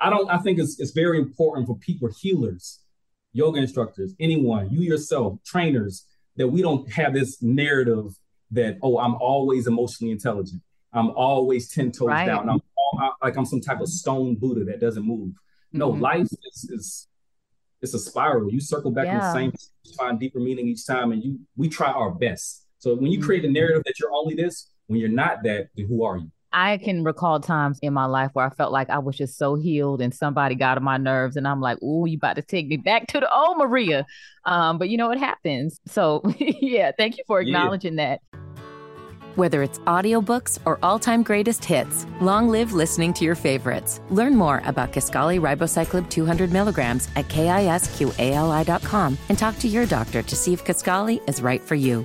I 0.00 0.10
don't, 0.10 0.30
I 0.30 0.38
think 0.38 0.58
it's, 0.58 0.78
it's 0.80 0.92
very 0.92 1.18
important 1.18 1.66
for 1.66 1.76
people, 1.76 2.08
healers, 2.20 2.80
yoga 3.32 3.60
instructors, 3.60 4.14
anyone, 4.20 4.70
you 4.70 4.80
yourself, 4.80 5.38
trainers, 5.44 6.06
that 6.36 6.48
we 6.48 6.62
don't 6.62 6.90
have 6.92 7.14
this 7.14 7.42
narrative 7.42 8.14
that, 8.52 8.78
oh, 8.82 8.98
I'm 8.98 9.14
always 9.16 9.66
emotionally 9.66 10.12
intelligent. 10.12 10.62
I'm 10.92 11.10
always 11.10 11.68
10 11.68 11.92
toes 11.92 12.08
right. 12.08 12.26
down. 12.26 12.48
I'm 12.48 12.60
all, 12.76 13.14
like 13.22 13.36
I'm 13.36 13.44
some 13.44 13.60
type 13.60 13.80
of 13.80 13.88
stone 13.88 14.36
Buddha 14.36 14.64
that 14.64 14.80
doesn't 14.80 15.04
move. 15.04 15.34
No, 15.72 15.92
mm-hmm. 15.92 16.00
life 16.00 16.22
is, 16.22 16.70
is 16.70 17.08
it's 17.82 17.94
a 17.94 17.98
spiral. 17.98 18.50
You 18.50 18.60
circle 18.60 18.90
back 18.90 19.06
yeah. 19.06 19.14
in 19.14 19.18
the 19.18 19.32
same, 19.32 19.52
find 19.96 20.18
deeper 20.18 20.40
meaning 20.40 20.66
each 20.68 20.86
time, 20.86 21.12
and 21.12 21.22
you 21.22 21.40
we 21.56 21.68
try 21.68 21.90
our 21.90 22.10
best. 22.10 22.64
So 22.78 22.94
when 22.94 23.10
you 23.10 23.22
create 23.22 23.44
a 23.44 23.46
mm-hmm. 23.46 23.54
narrative 23.54 23.82
that 23.84 23.98
you're 23.98 24.12
only 24.12 24.34
this, 24.34 24.70
when 24.88 24.98
you're 24.98 25.08
not 25.08 25.44
that, 25.44 25.68
then 25.76 25.86
who 25.86 26.04
are 26.04 26.18
you? 26.18 26.30
I 26.52 26.78
can 26.78 27.04
recall 27.04 27.40
times 27.40 27.78
in 27.82 27.92
my 27.92 28.06
life 28.06 28.30
where 28.32 28.46
I 28.46 28.50
felt 28.50 28.72
like 28.72 28.88
I 28.88 28.98
was 28.98 29.16
just 29.16 29.36
so 29.36 29.54
healed 29.54 30.00
and 30.00 30.14
somebody 30.14 30.54
got 30.54 30.78
on 30.78 30.82
my 30.82 30.96
nerves 30.96 31.36
and 31.36 31.46
I'm 31.46 31.60
like, 31.60 31.78
oh, 31.82 32.06
you 32.06 32.16
about 32.16 32.36
to 32.36 32.42
take 32.42 32.68
me 32.68 32.78
back 32.78 33.06
to 33.08 33.20
the 33.20 33.32
old 33.32 33.58
Maria. 33.58 34.06
Um, 34.46 34.78
but 34.78 34.88
you 34.88 34.96
know, 34.96 35.10
it 35.10 35.18
happens. 35.18 35.78
So 35.86 36.22
yeah, 36.38 36.92
thank 36.96 37.18
you 37.18 37.24
for 37.26 37.40
acknowledging 37.40 37.98
yeah. 37.98 38.16
that. 38.32 38.40
Whether 39.34 39.62
it's 39.62 39.78
audiobooks 39.80 40.58
or 40.64 40.80
all-time 40.82 41.22
greatest 41.22 41.64
hits, 41.64 42.06
long 42.20 42.48
live 42.48 42.72
listening 42.72 43.12
to 43.14 43.24
your 43.24 43.36
favorites. 43.36 44.00
Learn 44.10 44.34
more 44.34 44.62
about 44.64 44.92
Kisqali 44.92 45.38
Ribociclib 45.38 46.10
200 46.10 46.50
milligrams 46.50 47.08
at 47.14 47.28
kisqali.com 47.28 49.18
and 49.28 49.38
talk 49.38 49.58
to 49.60 49.68
your 49.68 49.86
doctor 49.86 50.22
to 50.22 50.34
see 50.34 50.54
if 50.54 50.64
Kisqali 50.64 51.20
is 51.28 51.40
right 51.40 51.62
for 51.62 51.76
you. 51.76 52.04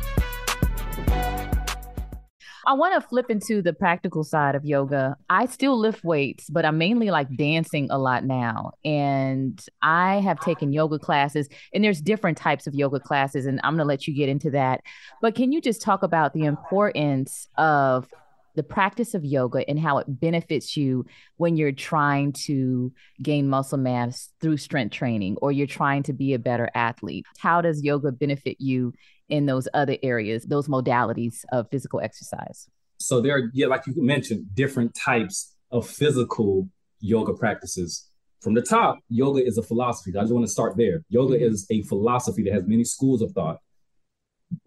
I 2.71 2.73
want 2.73 2.93
to 2.93 3.05
flip 3.05 3.29
into 3.29 3.61
the 3.61 3.73
practical 3.73 4.23
side 4.23 4.55
of 4.55 4.63
yoga. 4.63 5.17
I 5.29 5.45
still 5.47 5.77
lift 5.77 6.05
weights, 6.05 6.49
but 6.49 6.63
I'm 6.63 6.77
mainly 6.77 7.11
like 7.11 7.35
dancing 7.35 7.89
a 7.91 7.97
lot 7.97 8.23
now. 8.23 8.71
And 8.85 9.61
I 9.81 10.21
have 10.21 10.39
taken 10.39 10.71
yoga 10.71 10.97
classes, 10.97 11.49
and 11.73 11.83
there's 11.83 11.99
different 11.99 12.37
types 12.37 12.67
of 12.67 12.73
yoga 12.73 13.01
classes, 13.01 13.45
and 13.45 13.59
I'm 13.65 13.73
going 13.73 13.83
to 13.83 13.89
let 13.89 14.07
you 14.07 14.13
get 14.13 14.29
into 14.29 14.51
that. 14.51 14.79
But 15.21 15.35
can 15.35 15.51
you 15.51 15.59
just 15.59 15.81
talk 15.81 16.01
about 16.01 16.33
the 16.33 16.45
importance 16.45 17.49
of 17.57 18.07
the 18.55 18.63
practice 18.63 19.13
of 19.13 19.25
yoga 19.25 19.69
and 19.69 19.77
how 19.77 19.97
it 19.97 20.05
benefits 20.07 20.77
you 20.77 21.05
when 21.35 21.57
you're 21.57 21.73
trying 21.73 22.31
to 22.31 22.93
gain 23.21 23.49
muscle 23.49 23.77
mass 23.77 24.29
through 24.39 24.57
strength 24.57 24.93
training 24.93 25.37
or 25.41 25.51
you're 25.51 25.67
trying 25.67 26.03
to 26.03 26.13
be 26.13 26.33
a 26.33 26.39
better 26.39 26.69
athlete. 26.73 27.25
How 27.37 27.59
does 27.61 27.83
yoga 27.83 28.13
benefit 28.13 28.57
you 28.59 28.93
in 29.31 29.47
those 29.47 29.67
other 29.73 29.97
areas, 30.03 30.43
those 30.43 30.67
modalities 30.67 31.43
of 31.51 31.67
physical 31.71 31.99
exercise? 32.01 32.69
So 32.99 33.19
there 33.19 33.35
are, 33.35 33.49
yeah, 33.53 33.65
like 33.65 33.87
you 33.87 33.93
mentioned, 33.97 34.53
different 34.53 34.93
types 34.93 35.55
of 35.71 35.89
physical 35.89 36.69
yoga 36.99 37.33
practices. 37.33 38.07
From 38.41 38.53
the 38.53 38.61
top, 38.61 38.99
yoga 39.09 39.43
is 39.43 39.57
a 39.57 39.63
philosophy. 39.63 40.15
I 40.15 40.21
just 40.21 40.33
want 40.33 40.45
to 40.45 40.51
start 40.51 40.77
there. 40.77 41.03
Yoga 41.09 41.35
mm-hmm. 41.35 41.51
is 41.51 41.65
a 41.71 41.81
philosophy 41.83 42.43
that 42.43 42.53
has 42.53 42.67
many 42.67 42.83
schools 42.83 43.21
of 43.21 43.31
thought. 43.31 43.57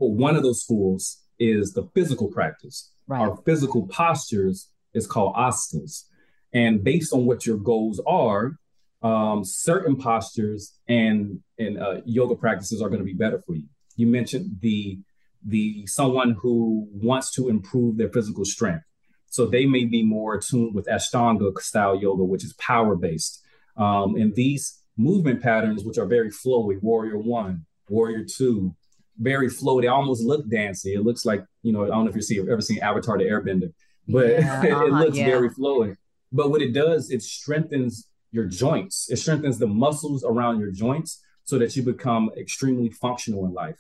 But 0.01 0.11
one 0.11 0.35
of 0.35 0.43
those 0.43 0.63
schools 0.63 1.21
is 1.39 1.73
the 1.73 1.89
physical 1.95 2.29
practice. 2.29 2.91
Right. 3.07 3.21
Our 3.21 3.37
physical 3.45 3.87
postures 3.87 4.71
is 4.95 5.07
called 5.07 5.35
asanas. 5.35 6.05
And 6.53 6.83
based 6.83 7.13
on 7.13 7.27
what 7.27 7.47
your 7.47 7.59
goals 7.59 8.01
are, 8.07 8.59
um, 9.03 9.45
certain 9.45 9.97
postures 9.97 10.79
and, 10.89 11.41
and 11.59 11.79
uh, 11.79 12.01
yoga 12.07 12.37
practices 12.37 12.81
are 12.81 12.89
going 12.89 13.01
to 13.01 13.05
be 13.05 13.13
better 13.13 13.43
for 13.45 13.55
you. 13.55 13.67
You 13.97 14.07
mentioned 14.07 14.59
the 14.61 14.99
the 15.47 15.87
someone 15.87 16.37
who 16.41 16.89
wants 16.93 17.31
to 17.33 17.49
improve 17.49 17.99
their 17.99 18.09
physical 18.09 18.45
strength. 18.45 18.85
So 19.27 19.47
they 19.47 19.67
may 19.67 19.85
be 19.85 20.05
more 20.05 20.35
attuned 20.35 20.75
with 20.75 20.87
Ashtanga 20.87 21.59
style 21.59 21.97
yoga, 22.01 22.25
which 22.25 22.45
is 22.45 22.53
power 22.55 22.95
based. 22.97 23.43
Um, 23.77 24.15
and 24.15 24.35
these 24.35 24.81
movement 24.97 25.43
patterns, 25.43 25.85
which 25.85 25.99
are 25.99 26.07
very 26.07 26.31
flowy, 26.31 26.81
warrior 26.81 27.19
one, 27.19 27.67
warrior 27.89 28.25
two, 28.25 28.75
very 29.19 29.49
flowy. 29.49 29.83
They 29.83 29.89
almost 29.89 30.23
look 30.23 30.49
dancey. 30.49 30.95
It 30.95 31.03
looks 31.03 31.25
like, 31.25 31.45
you 31.63 31.73
know, 31.73 31.85
I 31.85 31.89
don't 31.89 32.05
know 32.05 32.11
if 32.11 32.17
you 32.17 32.23
see 32.23 32.39
ever 32.39 32.61
seen 32.61 32.79
Avatar 32.81 33.19
the 33.19 33.25
Airbender, 33.25 33.73
but 34.09 34.29
yeah, 34.29 34.61
uh-huh, 34.61 34.87
it 34.87 34.93
looks 34.93 35.17
yeah. 35.17 35.27
very 35.27 35.51
flowy. 35.51 35.97
But 36.33 36.51
what 36.51 36.63
it 36.63 36.73
does, 36.73 37.11
it 37.11 37.23
strengthens 37.23 38.09
your 38.31 38.45
joints. 38.45 39.09
It 39.11 39.17
strengthens 39.17 39.59
the 39.59 39.67
muscles 39.67 40.25
around 40.25 40.61
your 40.61 40.71
joints 40.71 41.24
so 41.45 41.59
that 41.59 41.77
you 41.77 41.83
become 41.83 42.31
extremely 42.37 42.91
functional 42.91 43.45
in 43.45 43.53
life. 43.53 43.79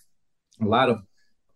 A 0.60 0.66
lot 0.66 0.88
of 0.88 1.02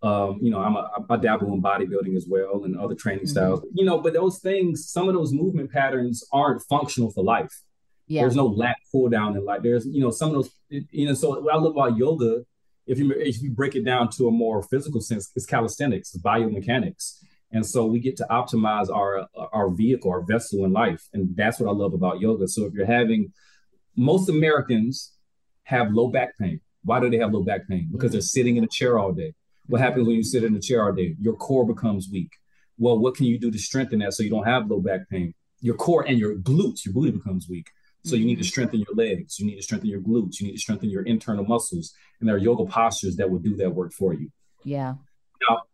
um, 0.03 0.39
you 0.41 0.51
know, 0.51 0.61
I'm 0.61 0.77
a, 0.77 0.91
I 1.11 1.17
dabble 1.17 1.53
in 1.53 1.61
bodybuilding 1.61 2.17
as 2.17 2.27
well 2.29 2.63
and 2.65 2.77
other 2.77 2.95
training 2.95 3.25
mm-hmm. 3.25 3.31
styles. 3.31 3.67
You 3.75 3.85
know, 3.85 3.99
but 3.99 4.13
those 4.13 4.39
things, 4.39 4.89
some 4.89 5.09
of 5.09 5.15
those 5.15 5.33
movement 5.33 5.73
patterns 5.73 6.25
aren't 6.33 6.63
functional 6.63 7.11
for 7.11 7.25
life. 7.25 7.63
Yeah. 8.07 8.23
There's 8.23 8.37
no 8.37 8.47
lat 8.47 8.77
pull 8.93 9.09
down 9.09 9.37
in 9.37 9.45
life. 9.45 9.63
There's, 9.63 9.87
you 9.87 10.01
know, 10.01 10.11
some 10.11 10.29
of 10.29 10.35
those, 10.35 10.51
you 10.69 11.07
know, 11.07 11.15
so 11.15 11.41
what 11.41 11.53
I 11.53 11.59
love 11.59 11.73
about 11.73 11.99
yoga, 11.99 12.45
if 12.87 12.99
you 12.99 13.13
if 13.13 13.43
you 13.43 13.51
break 13.51 13.75
it 13.75 13.85
down 13.85 14.09
to 14.11 14.29
a 14.29 14.31
more 14.31 14.63
physical 14.63 15.01
sense, 15.01 15.31
it's 15.37 15.45
calisthenics, 15.45 16.15
it's 16.15 16.23
biomechanics. 16.23 17.19
And 17.51 17.67
so 17.67 17.85
we 17.87 17.99
get 17.99 18.17
to 18.19 18.27
optimize 18.31 18.89
our 18.91 19.27
our 19.53 19.69
vehicle, 19.69 20.11
our 20.11 20.23
vessel 20.23 20.65
in 20.65 20.73
life. 20.73 21.09
And 21.13 21.37
that's 21.37 21.61
what 21.61 21.69
I 21.69 21.73
love 21.73 21.93
about 21.93 22.21
yoga. 22.21 22.49
So 22.49 22.65
if 22.65 22.73
you're 22.73 22.87
having 22.87 23.33
most 23.95 24.31
Americans 24.31 25.13
have 25.69 25.93
low 25.93 26.09
back 26.09 26.37
pain. 26.39 26.61
Why 26.83 26.99
do 26.99 27.11
they 27.11 27.19
have 27.19 27.33
low 27.33 27.43
back 27.43 27.69
pain? 27.69 27.91
Because 27.93 28.13
they're 28.13 28.23
sitting 28.23 28.57
in 28.57 28.65
a 28.65 28.69
chair 28.69 28.99
all 28.99 29.13
day. 29.13 29.35
What 29.67 29.83
happens 29.83 30.07
when 30.07 30.17
you 30.17 30.23
sit 30.23 30.43
in 30.43 30.57
a 30.57 30.61
chair 30.61 30.83
all 30.83 30.93
day? 30.93 31.15
Your 31.21 31.35
core 31.35 31.67
becomes 31.67 32.09
weak. 32.11 32.33
Well, 32.79 32.99
what 32.99 33.17
can 33.17 33.27
you 33.27 33.39
do 33.39 33.51
to 33.51 33.59
strengthen 33.59 33.99
that 33.99 34.15
so 34.15 34.23
you 34.23 34.31
don't 34.31 34.47
have 34.47 34.71
low 34.71 34.81
back 34.81 35.11
pain? 35.11 35.35
Your 35.61 35.75
core 35.75 36.07
and 36.09 36.19
your 36.19 36.37
glutes, 36.37 36.87
your 36.87 36.95
booty 36.95 37.11
becomes 37.11 37.51
weak. 37.51 37.67
So 38.05 38.17
you 38.17 38.25
need 38.25 38.37
to 38.37 38.41
mm-hmm. 38.41 38.49
strengthen 38.49 38.81
your 38.81 38.95
legs. 38.95 39.39
You 39.39 39.45
need 39.45 39.57
to 39.57 39.63
strengthen 39.63 39.91
your 39.91 40.01
glutes. 40.01 40.41
You 40.41 40.47
need 40.47 40.55
to 40.55 40.61
strengthen 40.61 40.89
your 40.89 41.03
internal 41.03 41.45
muscles. 41.45 41.93
And 42.19 42.29
there 42.29 42.37
are 42.37 42.39
yoga 42.39 42.65
postures 42.65 43.17
that 43.17 43.31
will 43.31 43.41
do 43.41 43.55
that 43.57 43.75
work 43.75 43.93
for 43.93 44.15
you. 44.15 44.31
Yeah. 44.65 44.95
Now, 45.51 45.65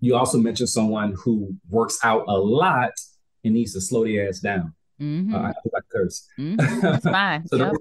you 0.00 0.14
also 0.14 0.36
mentioned 0.36 0.68
someone 0.68 1.14
who 1.24 1.56
works 1.70 1.98
out 2.02 2.24
a 2.28 2.36
lot 2.36 2.92
and 3.44 3.54
needs 3.54 3.72
to 3.72 3.80
slow 3.80 4.04
their 4.04 4.28
ass 4.28 4.40
down. 4.40 4.74
Mm-hmm. 5.00 5.34
Uh, 5.34 5.38
I 5.38 5.52
like 5.72 5.88
curse. 5.90 6.26
Mm-hmm. 6.38 6.80
That's 6.80 7.04
fine. 7.04 7.46
so 7.48 7.56
yep. 7.56 7.72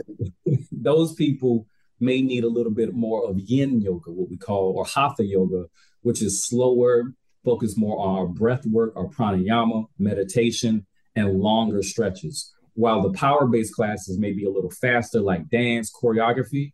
those, 0.46 0.68
those 0.72 1.14
people 1.16 1.68
may 2.00 2.22
need 2.22 2.44
a 2.44 2.50
little 2.50 2.72
bit 2.72 2.94
more 2.94 3.28
of 3.28 3.40
yin 3.40 3.82
yoga, 3.82 4.12
what 4.12 4.30
we 4.30 4.38
call, 4.38 4.74
or 4.78 4.86
hatha 4.86 5.26
yoga, 5.26 5.66
which 6.02 6.22
is 6.22 6.46
slower, 6.46 7.14
focus 7.44 7.78
more 7.78 8.00
on 8.00 8.18
our 8.18 8.28
breath 8.28 8.66
work, 8.66 8.94
our 8.96 9.08
pranayama, 9.08 9.86
meditation, 9.98 10.86
and 11.16 11.40
longer 11.40 11.82
stretches. 11.82 12.54
While 12.74 13.02
the 13.02 13.18
power 13.18 13.48
based 13.48 13.74
classes 13.74 14.20
may 14.20 14.34
be 14.34 14.46
a 14.46 14.52
little 14.52 14.70
faster, 14.70 15.20
like 15.20 15.50
dance, 15.50 15.92
choreography, 15.92 16.74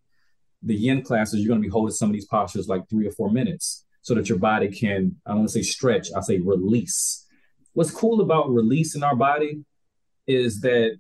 the 0.62 0.76
yin 0.76 1.02
classes, 1.02 1.40
you're 1.40 1.50
going 1.50 1.62
to 1.62 1.66
be 1.68 1.72
holding 1.72 1.94
some 1.94 2.10
of 2.10 2.14
these 2.14 2.26
postures 2.26 2.68
like 2.68 2.90
three 2.90 3.08
or 3.08 3.12
four 3.12 3.30
minutes 3.30 3.86
so 4.02 4.14
that 4.16 4.28
your 4.28 4.38
body 4.38 4.70
can, 4.70 5.16
I 5.26 5.32
don't 5.32 5.40
want 5.40 5.50
to 5.50 5.54
say 5.54 5.62
stretch, 5.62 6.10
I 6.16 6.20
say 6.22 6.40
release. 6.40 7.26
What's 7.74 7.92
cool 7.92 8.22
about 8.22 8.50
releasing 8.50 9.04
our 9.04 9.16
body 9.16 9.64
is 10.28 10.62
that 10.62 10.98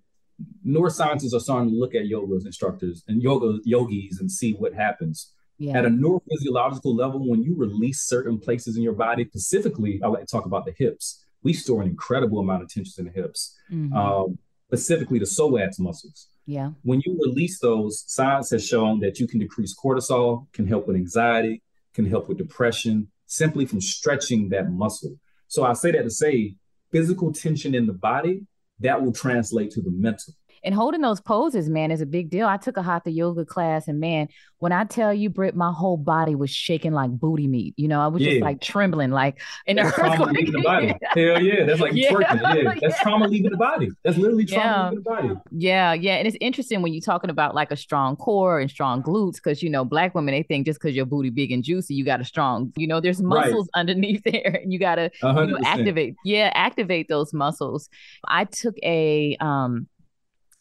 neuroscientists 0.65 1.33
are 1.33 1.39
starting 1.39 1.69
to 1.69 1.75
look 1.75 1.95
at 1.95 2.07
yoga 2.07 2.35
instructors 2.45 3.03
and 3.07 3.21
yoga 3.21 3.59
yogis 3.63 4.19
and 4.19 4.31
see 4.31 4.53
what 4.53 4.73
happens. 4.73 5.31
Yeah. 5.57 5.77
At 5.77 5.85
a 5.85 5.89
neurophysiological 5.89 6.97
level, 6.97 7.29
when 7.29 7.43
you 7.43 7.55
release 7.55 8.01
certain 8.01 8.39
places 8.39 8.75
in 8.75 8.83
your 8.83 8.93
body, 8.93 9.25
specifically, 9.25 10.01
I 10.03 10.07
like 10.07 10.21
to 10.21 10.25
talk 10.25 10.45
about 10.45 10.65
the 10.65 10.73
hips. 10.77 11.23
We 11.43 11.53
store 11.53 11.81
an 11.81 11.87
incredible 11.87 12.39
amount 12.39 12.63
of 12.63 12.69
tension 12.69 13.05
in 13.05 13.13
the 13.13 13.21
hips, 13.21 13.55
mm-hmm. 13.71 13.95
um, 13.95 14.37
specifically 14.67 15.19
the 15.19 15.25
psoas 15.25 15.79
muscles. 15.79 16.27
Yeah. 16.45 16.71
When 16.81 17.01
you 17.05 17.17
release 17.23 17.59
those, 17.59 18.03
science 18.07 18.49
has 18.51 18.65
shown 18.65 18.99
that 19.01 19.19
you 19.19 19.27
can 19.27 19.39
decrease 19.39 19.75
cortisol, 19.77 20.51
can 20.53 20.67
help 20.67 20.87
with 20.87 20.95
anxiety, 20.97 21.61
can 21.93 22.05
help 22.05 22.27
with 22.27 22.37
depression, 22.37 23.09
simply 23.27 23.65
from 23.65 23.79
stretching 23.79 24.49
that 24.49 24.71
muscle. 24.71 25.15
So 25.47 25.63
I 25.63 25.73
say 25.73 25.91
that 25.91 26.03
to 26.03 26.09
say 26.09 26.55
physical 26.91 27.31
tension 27.31 27.75
in 27.75 27.87
the 27.87 27.93
body 27.93 28.45
that 28.83 29.01
will 29.01 29.13
translate 29.13 29.71
to 29.71 29.81
the 29.81 29.91
mental. 29.91 30.33
And 30.63 30.73
holding 30.73 31.01
those 31.01 31.19
poses, 31.19 31.69
man, 31.69 31.91
is 31.91 32.01
a 32.01 32.05
big 32.05 32.29
deal. 32.29 32.47
I 32.47 32.57
took 32.57 32.77
a 32.77 32.83
hatha 32.83 33.11
yoga 33.11 33.45
class, 33.45 33.87
and 33.87 33.99
man, 33.99 34.29
when 34.59 34.71
I 34.71 34.85
tell 34.85 35.13
you, 35.13 35.29
Britt, 35.29 35.57
my 35.57 35.73
whole 35.73 35.97
body 35.97 36.35
was 36.35 36.49
shaking 36.49 36.93
like 36.93 37.11
booty 37.11 37.47
meat. 37.47 37.73
You 37.75 37.89
know, 37.89 37.99
I 37.99 38.07
was 38.07 38.21
yeah. 38.21 38.31
just 38.31 38.43
like 38.43 38.61
trembling, 38.61 39.11
like 39.11 39.41
in 39.65 39.75
that's 39.75 39.93
trauma 39.93 40.31
leaving 40.31 40.53
the 40.53 40.61
body. 40.63 40.93
Hell 41.01 41.41
yeah, 41.41 41.65
that's 41.65 41.81
like 41.81 41.91
yeah. 41.93 42.11
twerking. 42.11 42.63
Yeah, 42.63 42.73
that's 42.81 43.01
trauma 43.01 43.27
leaving 43.27 43.51
the 43.51 43.57
body. 43.57 43.89
That's 44.03 44.17
literally 44.17 44.45
trauma 44.45 44.63
yeah. 44.63 44.83
leaving 44.89 45.03
the 45.03 45.09
body. 45.09 45.29
Yeah, 45.51 45.93
yeah, 45.93 46.15
and 46.15 46.27
it's 46.27 46.37
interesting 46.39 46.81
when 46.81 46.93
you're 46.93 47.01
talking 47.01 47.29
about 47.29 47.53
like 47.55 47.71
a 47.71 47.75
strong 47.75 48.15
core 48.15 48.61
and 48.61 48.71
strong 48.71 49.03
glutes, 49.03 49.35
because 49.35 49.61
you 49.61 49.69
know, 49.69 49.83
black 49.83 50.15
women 50.15 50.33
they 50.33 50.43
think 50.43 50.65
just 50.65 50.79
because 50.79 50.95
your 50.95 51.05
booty 51.05 51.29
big 51.29 51.51
and 51.51 51.61
juicy, 51.61 51.93
you 51.93 52.05
got 52.05 52.21
a 52.21 52.25
strong. 52.25 52.71
You 52.77 52.87
know, 52.87 53.01
there's 53.01 53.21
muscles 53.21 53.69
right. 53.75 53.79
underneath 53.81 54.23
there, 54.23 54.61
and 54.63 54.71
you 54.71 54.79
got 54.79 54.95
to 54.95 55.11
you 55.21 55.33
know, 55.33 55.57
activate. 55.65 56.15
Yeah, 56.23 56.51
activate 56.53 57.09
those 57.09 57.33
muscles. 57.33 57.89
I 58.25 58.45
took 58.45 58.77
a 58.81 59.35
um 59.41 59.87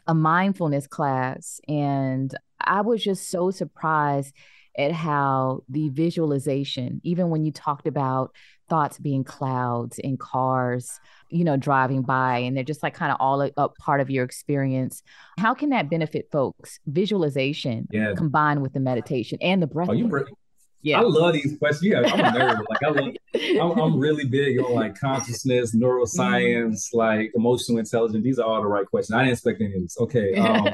a 0.06 0.14
mindfulness 0.14 0.86
class 0.86 1.60
and 1.68 2.34
I 2.60 2.80
was 2.82 3.02
just 3.02 3.30
so 3.30 3.50
surprised 3.50 4.34
at 4.78 4.92
how 4.92 5.62
the 5.68 5.90
visualization, 5.90 7.00
even 7.04 7.28
when 7.28 7.44
you 7.44 7.52
talked 7.52 7.86
about 7.86 8.34
thoughts 8.68 8.98
being 8.98 9.22
clouds 9.22 9.98
in 9.98 10.16
cars, 10.16 10.98
you 11.28 11.44
know, 11.44 11.56
driving 11.56 12.02
by, 12.02 12.38
and 12.38 12.56
they're 12.56 12.64
just 12.64 12.82
like 12.82 12.94
kind 12.94 13.12
of 13.12 13.18
all 13.20 13.42
a, 13.42 13.50
a 13.58 13.68
part 13.68 14.00
of 14.00 14.08
your 14.08 14.24
experience. 14.24 15.02
How 15.38 15.52
can 15.52 15.70
that 15.70 15.90
benefit 15.90 16.28
folks? 16.32 16.78
Visualization 16.86 17.86
yeah. 17.90 18.14
combined 18.16 18.62
with 18.62 18.72
the 18.72 18.80
meditation 18.80 19.38
and 19.42 19.62
the 19.62 19.66
breath. 19.66 19.90
Oh, 19.90 19.92
you, 19.92 20.08
yeah. 20.82 21.00
I 21.00 21.02
love 21.02 21.34
these 21.34 21.56
questions. 21.58 21.84
Yeah, 21.84 22.00
I'm 22.00 22.20
a 22.20 22.38
nerd. 22.38 22.64
like 22.68 22.82
I 22.82 22.88
love, 22.88 23.14
I'm, 23.34 23.80
I'm, 23.80 23.98
really 23.98 24.24
big 24.24 24.58
on 24.58 24.74
like 24.74 24.98
consciousness, 24.98 25.74
neuroscience, 25.74 26.88
mm-hmm. 26.88 26.98
like 26.98 27.32
emotional 27.36 27.78
intelligence. 27.78 28.24
These 28.24 28.38
are 28.38 28.46
all 28.46 28.60
the 28.60 28.68
right 28.68 28.86
questions. 28.86 29.14
I 29.14 29.20
didn't 29.20 29.34
expect 29.34 29.60
any 29.60 29.74
of 29.74 29.82
this. 29.82 29.96
Okay. 29.98 30.34
Um, 30.42 30.68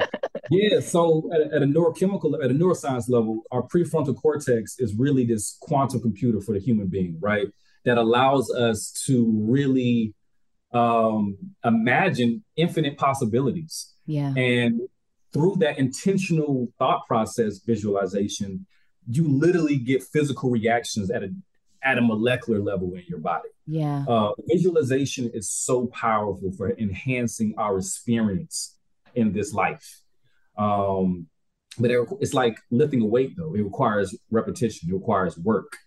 yeah. 0.49 0.79
So 0.79 1.29
at, 1.33 1.53
at, 1.53 1.61
a 1.61 1.65
neurochemical, 1.65 2.43
at 2.43 2.49
a 2.49 2.53
neuroscience 2.53 3.07
level, 3.07 3.43
our 3.51 3.61
prefrontal 3.61 4.19
cortex 4.19 4.79
is 4.79 4.95
really 4.95 5.23
this 5.23 5.57
quantum 5.61 6.01
computer 6.01 6.41
for 6.41 6.53
the 6.53 6.59
human 6.59 6.87
being, 6.87 7.17
right? 7.21 7.47
That 7.85 7.99
allows 7.99 8.51
us 8.51 8.91
to 9.05 9.31
really 9.31 10.15
um, 10.73 11.37
imagine 11.63 12.43
infinite 12.55 12.97
possibilities. 12.97 13.93
Yeah. 14.07 14.33
And 14.35 14.81
through 15.33 15.57
that 15.59 15.77
intentional 15.77 16.69
thought 16.79 17.05
process 17.07 17.59
visualization, 17.59 18.65
you 19.09 19.27
literally 19.27 19.77
get 19.77 20.03
physical 20.03 20.49
reactions 20.49 21.09
at 21.09 21.23
a 21.23 21.33
at 21.81 21.97
a 21.97 22.01
molecular 22.01 22.59
level 22.59 22.93
in 22.93 23.03
your 23.07 23.19
body. 23.19 23.49
Yeah. 23.65 24.03
Uh, 24.07 24.33
visualization 24.47 25.31
is 25.33 25.49
so 25.49 25.87
powerful 25.87 26.51
for 26.51 26.71
enhancing 26.77 27.53
our 27.57 27.77
experience 27.77 28.77
in 29.15 29.31
this 29.31 29.53
life. 29.53 30.01
Um, 30.57 31.27
but 31.77 31.89
it, 31.89 32.07
it's 32.19 32.33
like 32.33 32.57
lifting 32.69 33.01
a 33.01 33.05
weight, 33.05 33.35
though. 33.37 33.55
It 33.55 33.61
requires 33.61 34.15
repetition. 34.29 34.89
It 34.89 34.93
requires 34.93 35.37
work. 35.37 35.77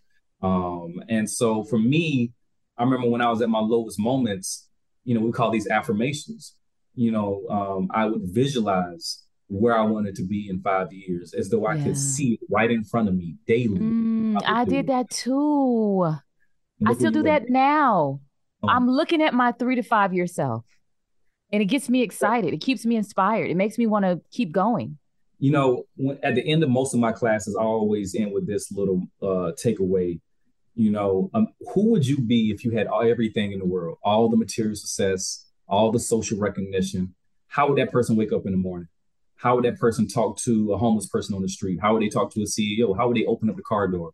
Um, 0.41 1.03
and 1.09 1.29
so 1.29 1.63
for 1.65 1.79
me, 1.79 2.33
I 2.79 2.85
remember 2.85 3.09
when 3.09 3.21
I 3.21 3.29
was 3.29 3.43
at 3.43 3.51
my 3.51 3.61
lowest 3.61 4.01
moments, 4.01 4.69
you 5.05 5.15
know, 5.15 5.21
we 5.21 5.31
call 5.31 5.51
these 5.51 5.69
affirmations. 5.69 6.57
You 6.95 7.13
know, 7.13 7.43
um, 7.51 7.89
I 7.93 8.07
would 8.07 8.23
visualize 8.25 9.23
where 9.53 9.77
I 9.77 9.83
wanted 9.83 10.15
to 10.17 10.23
be 10.23 10.49
in 10.49 10.61
five 10.61 10.93
years, 10.93 11.35
as 11.35 11.51
though 11.51 11.67
I 11.67 11.75
yeah. 11.75 11.85
could 11.85 11.99
see 11.99 12.35
it 12.35 12.41
right 12.51 12.71
in 12.71 12.85
front 12.85 13.09
of 13.09 13.15
me 13.15 13.37
daily. 13.47 13.79
Mm, 13.79 14.43
I, 14.45 14.63
I 14.63 14.65
did 14.65 14.87
that 14.87 15.11
too. 15.11 16.15
I 16.87 16.95
still 16.95 17.13
do 17.13 17.23
that 17.25 17.49
now. 17.49 18.21
I'm 18.67 18.89
looking 18.89 19.23
at 19.23 19.35
my 19.35 19.53
three 19.53 19.77
to 19.77 19.83
five 19.83 20.15
year 20.15 20.27
self 20.27 20.65
and 21.53 21.61
it 21.61 21.67
gets 21.67 21.89
me 21.89 22.03
excited. 22.03 22.55
It 22.55 22.61
keeps 22.61 22.87
me 22.87 22.97
inspired. 22.97 23.51
It 23.51 23.57
makes 23.57 23.77
me 23.77 23.87
want 23.87 24.05
to 24.05 24.21
keep 24.31 24.53
going. 24.53 24.99
You 25.39 25.51
know, 25.51 25.85
when, 25.97 26.19
at 26.23 26.35
the 26.35 26.47
end 26.49 26.63
of 26.63 26.71
most 26.71 26.95
of 26.95 27.01
my 27.01 27.13
classes, 27.13 27.57
I 27.59 27.63
always 27.63 28.15
end 28.15 28.33
with 28.33 28.47
this 28.47 28.73
little 28.73 29.03
uh, 29.21 29.53
takeaway. 29.63 30.21
You 30.75 30.91
know, 30.91 31.31
um, 31.35 31.49
who 31.75 31.91
would 31.91 32.07
you 32.07 32.21
be 32.21 32.51
if 32.51 32.65
you 32.65 32.71
had 32.71 32.87
all, 32.87 33.03
everything 33.03 33.53
in 33.53 33.59
the 33.59 33.67
world, 33.67 33.99
all 34.03 34.31
the 34.31 34.37
material 34.37 34.75
success, 34.75 35.45
all 35.69 35.91
the 35.91 36.01
social 36.01 36.39
recognition? 36.39 37.15
How 37.49 37.69
would 37.69 37.79
that 37.79 37.93
person 37.93 38.17
wake 38.17 38.33
up 38.33 38.47
in 38.47 38.53
the 38.53 38.59
morning? 38.59 38.89
How 39.43 39.57
would 39.57 39.65
that 39.65 39.79
person 39.79 40.07
talk 40.07 40.39
to 40.43 40.73
a 40.73 40.79
homeless 40.79 41.09
person 41.09 41.35
on 41.35 41.43
the 41.43 41.49
street? 41.49 41.81
How 41.83 41.93
would 41.93 42.03
they 42.03 42.09
talk 42.09 42.33
to 42.35 42.43
a 42.43 42.45
CEO? 42.45 42.97
How 42.97 43.09
would 43.09 43.17
they 43.17 43.25
open 43.25 43.51
up 43.51 43.57
the 43.57 43.63
car 43.63 43.89
door? 43.89 44.13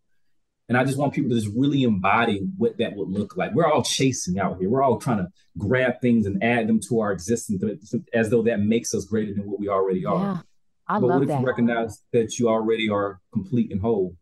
And 0.67 0.77
I 0.77 0.83
just 0.83 0.97
want 0.97 1.13
people 1.13 1.29
to 1.29 1.35
just 1.35 1.51
really 1.55 1.83
embody 1.83 2.41
what 2.57 2.77
that 2.79 2.95
would 2.95 3.09
look 3.09 3.37
like. 3.37 3.53
We're 3.53 3.71
all 3.71 3.83
chasing 3.83 4.39
out 4.39 4.57
here. 4.59 4.69
We're 4.69 4.81
all 4.81 4.97
trying 4.97 5.17
to 5.17 5.27
grab 5.57 6.01
things 6.01 6.25
and 6.25 6.43
add 6.43 6.67
them 6.67 6.79
to 6.89 7.01
our 7.01 7.11
existence 7.11 7.63
as 8.13 8.29
though 8.29 8.41
that 8.43 8.59
makes 8.59 8.93
us 8.93 9.05
greater 9.05 9.33
than 9.33 9.49
what 9.49 9.59
we 9.59 9.69
already 9.69 10.03
are. 10.05 10.19
Yeah, 10.19 10.37
I 10.87 10.99
but 10.99 11.07
love 11.07 11.19
what 11.19 11.23
if 11.23 11.27
that. 11.29 11.41
you 11.41 11.47
recognize 11.47 12.01
that 12.11 12.39
you 12.39 12.49
already 12.49 12.89
are 12.89 13.19
complete 13.31 13.71
and 13.71 13.81
whole? 13.81 14.15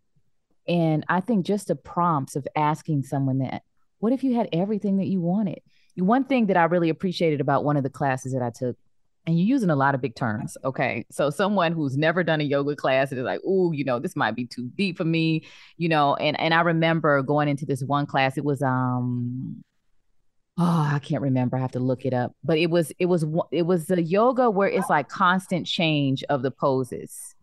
And 0.67 1.05
I 1.07 1.21
think 1.21 1.45
just 1.45 1.67
the 1.67 1.75
prompts 1.75 2.35
of 2.35 2.45
asking 2.55 3.03
someone 3.03 3.39
that, 3.39 3.63
what 3.99 4.11
if 4.11 4.23
you 4.23 4.35
had 4.35 4.49
everything 4.51 4.97
that 4.97 5.07
you 5.07 5.21
wanted? 5.21 5.59
One 5.95 6.25
thing 6.25 6.47
that 6.47 6.57
I 6.57 6.65
really 6.65 6.89
appreciated 6.89 7.39
about 7.41 7.63
one 7.63 7.77
of 7.77 7.83
the 7.83 7.89
classes 7.89 8.33
that 8.33 8.41
I 8.41 8.51
took 8.51 8.77
and 9.27 9.37
you're 9.37 9.47
using 9.47 9.69
a 9.69 9.75
lot 9.75 9.93
of 9.93 10.01
big 10.01 10.15
terms. 10.15 10.57
Okay. 10.63 11.05
So 11.11 11.29
someone 11.29 11.73
who's 11.73 11.97
never 11.97 12.23
done 12.23 12.39
a 12.39 12.45
yoga 12.45 12.77
class 12.77 13.11
and 13.11 13.19
is 13.19 13.25
like, 13.25 13.41
oh, 13.45 13.73
you 13.73 13.83
know, 13.83 13.99
this 13.99 14.15
might 14.15 14.35
be 14.35 14.45
too 14.45 14.71
deep 14.75 14.97
for 14.97 15.03
me, 15.03 15.43
you 15.75 15.89
know, 15.89 16.15
and 16.15 16.39
and 16.39 16.53
I 16.53 16.61
remember 16.61 17.21
going 17.21 17.49
into 17.49 17.65
this 17.65 17.83
one 17.83 18.05
class, 18.05 18.37
it 18.37 18.45
was 18.45 18.61
um 18.61 19.63
oh, 20.57 20.89
I 20.93 20.99
can't 20.99 21.21
remember. 21.21 21.57
I 21.57 21.59
have 21.59 21.73
to 21.73 21.79
look 21.79 22.05
it 22.05 22.13
up. 22.13 22.33
But 22.43 22.57
it 22.57 22.69
was 22.69 22.93
it 22.99 23.07
was 23.07 23.25
it 23.51 23.63
was 23.63 23.87
the 23.87 24.01
yoga 24.01 24.49
where 24.49 24.69
it's 24.69 24.89
like 24.89 25.09
constant 25.09 25.67
change 25.67 26.23
of 26.29 26.41
the 26.41 26.51
poses. 26.51 27.35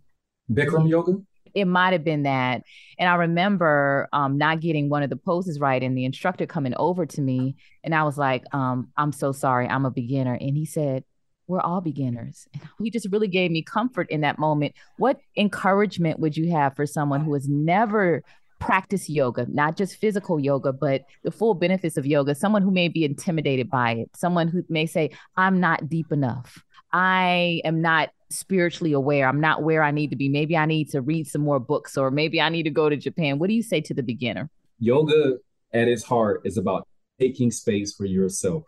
Bikram 0.51 0.89
yoga? 0.89 1.19
It 1.53 1.67
might 1.67 1.93
have 1.93 2.03
been 2.03 2.25
that. 2.25 2.63
And 2.99 3.09
I 3.09 3.15
remember 3.15 4.09
um, 4.13 4.39
not 4.39 4.61
getting 4.61 4.89
one 4.89 5.05
of 5.05 5.11
the 5.11 5.17
poses 5.17 5.61
right 5.61 5.81
and 5.81 5.97
the 5.97 6.05
instructor 6.05 6.47
coming 6.47 6.75
over 6.77 7.07
to 7.07 7.21
me 7.21 7.55
and 7.85 7.95
I 7.95 8.03
was 8.03 8.19
like, 8.19 8.43
um, 8.53 8.89
I'm 8.97 9.13
so 9.13 9.31
sorry, 9.31 9.69
I'm 9.69 9.85
a 9.85 9.91
beginner. 9.91 10.35
And 10.35 10.57
he 10.57 10.65
said, 10.65 11.05
we're 11.47 11.61
all 11.61 11.81
beginners. 11.81 12.47
He 12.83 12.91
just 12.91 13.07
really 13.11 13.29
gave 13.29 13.51
me 13.51 13.63
comfort 13.63 14.11
in 14.11 14.21
that 14.23 14.39
moment. 14.39 14.75
What 14.99 15.21
encouragement 15.37 16.19
would 16.21 16.37
you 16.37 16.51
have 16.53 16.77
for 16.77 16.87
someone 16.87 17.23
who 17.23 17.33
has 17.33 17.49
never 17.49 18.23
practiced 18.61 19.09
yoga, 19.09 19.47
not 19.49 19.77
just 19.77 19.97
physical 19.97 20.39
yoga, 20.39 20.73
but 20.73 21.03
the 21.23 21.31
full 21.31 21.55
benefits 21.55 21.97
of 21.97 22.05
yoga? 22.05 22.35
Someone 22.35 22.61
who 22.61 22.71
may 22.71 22.89
be 22.89 23.05
intimidated 23.05 23.71
by 23.71 23.93
it, 23.93 24.11
someone 24.15 24.49
who 24.49 24.65
may 24.69 24.85
say, 24.85 25.11
I'm 25.37 25.61
not 25.61 25.89
deep 25.89 26.13
enough. 26.13 26.63
I 26.93 27.63
am 27.65 27.81
not 27.81 28.11
spiritually 28.31 28.93
aware. 28.93 29.29
I'm 29.29 29.41
not 29.41 29.63
where 29.63 29.83
I 29.83 29.91
need 29.91 30.11
to 30.11 30.17
be. 30.17 30.29
Maybe 30.29 30.57
I 30.57 30.67
need 30.67 30.91
to 30.91 31.01
read 31.01 31.27
some 31.27 31.43
more 31.43 31.61
books 31.61 31.97
or 31.97 32.11
maybe 32.11 32.41
I 32.41 32.51
need 32.51 32.65
to 32.65 32.71
go 32.71 32.89
to 32.89 32.97
Japan. 32.97 33.39
What 33.39 33.49
do 33.49 33.55
you 33.55 33.63
say 33.63 33.81
to 33.83 33.95
the 33.95 34.03
beginner? 34.03 34.51
Yoga 34.79 35.37
at 35.73 35.89
its 35.89 36.05
heart 36.05 36.43
is 36.45 36.59
about 36.59 36.87
taking 37.19 37.51
space 37.51 37.95
for 37.95 38.05
yourself 38.05 38.65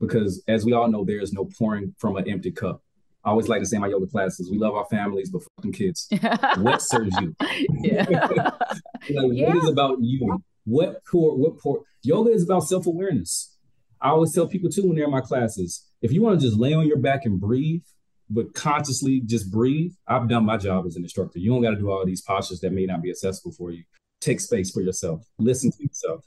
because 0.00 0.42
as 0.48 0.64
we 0.64 0.72
all 0.72 0.88
know, 0.88 1.04
there 1.04 1.20
is 1.20 1.32
no 1.32 1.48
pouring 1.58 1.94
from 1.98 2.16
an 2.16 2.28
empty 2.28 2.50
cup. 2.50 2.82
I 3.24 3.30
always 3.30 3.48
like 3.48 3.60
to 3.60 3.66
say 3.66 3.76
in 3.76 3.82
my 3.82 3.88
yoga 3.88 4.06
classes, 4.06 4.50
we 4.50 4.58
love 4.58 4.74
our 4.74 4.86
families, 4.86 5.30
but 5.30 5.42
fucking 5.56 5.72
kids. 5.72 6.08
what 6.58 6.80
serves 6.80 7.16
you? 7.20 7.34
Yeah. 7.82 8.06
like, 8.08 9.30
yeah. 9.32 9.48
What 9.48 9.56
is 9.56 9.68
about 9.68 9.98
you? 10.00 10.42
What 10.64 11.04
pour, 11.04 11.36
what 11.36 11.58
pour? 11.58 11.82
Yoga 12.02 12.30
is 12.30 12.44
about 12.44 12.62
self-awareness. 12.62 13.56
I 14.00 14.10
always 14.10 14.32
tell 14.32 14.46
people 14.46 14.70
too 14.70 14.86
when 14.86 14.96
they're 14.96 15.06
in 15.06 15.10
my 15.10 15.20
classes, 15.20 15.84
if 16.00 16.12
you 16.12 16.22
want 16.22 16.40
to 16.40 16.46
just 16.46 16.58
lay 16.58 16.72
on 16.72 16.86
your 16.86 16.98
back 16.98 17.24
and 17.24 17.40
breathe, 17.40 17.82
but 18.30 18.54
consciously 18.54 19.20
just 19.24 19.50
breathe, 19.50 19.92
I've 20.06 20.28
done 20.28 20.44
my 20.44 20.56
job 20.56 20.86
as 20.86 20.96
an 20.96 21.02
instructor. 21.02 21.38
You 21.38 21.50
don't 21.50 21.62
got 21.62 21.70
to 21.70 21.76
do 21.76 21.90
all 21.90 22.04
these 22.04 22.22
postures 22.22 22.60
that 22.60 22.72
may 22.72 22.86
not 22.86 23.02
be 23.02 23.10
accessible 23.10 23.52
for 23.52 23.72
you. 23.72 23.84
Take 24.20 24.40
space 24.40 24.70
for 24.70 24.82
yourself. 24.82 25.24
Listen 25.38 25.70
to 25.72 25.82
yourself. 25.82 26.24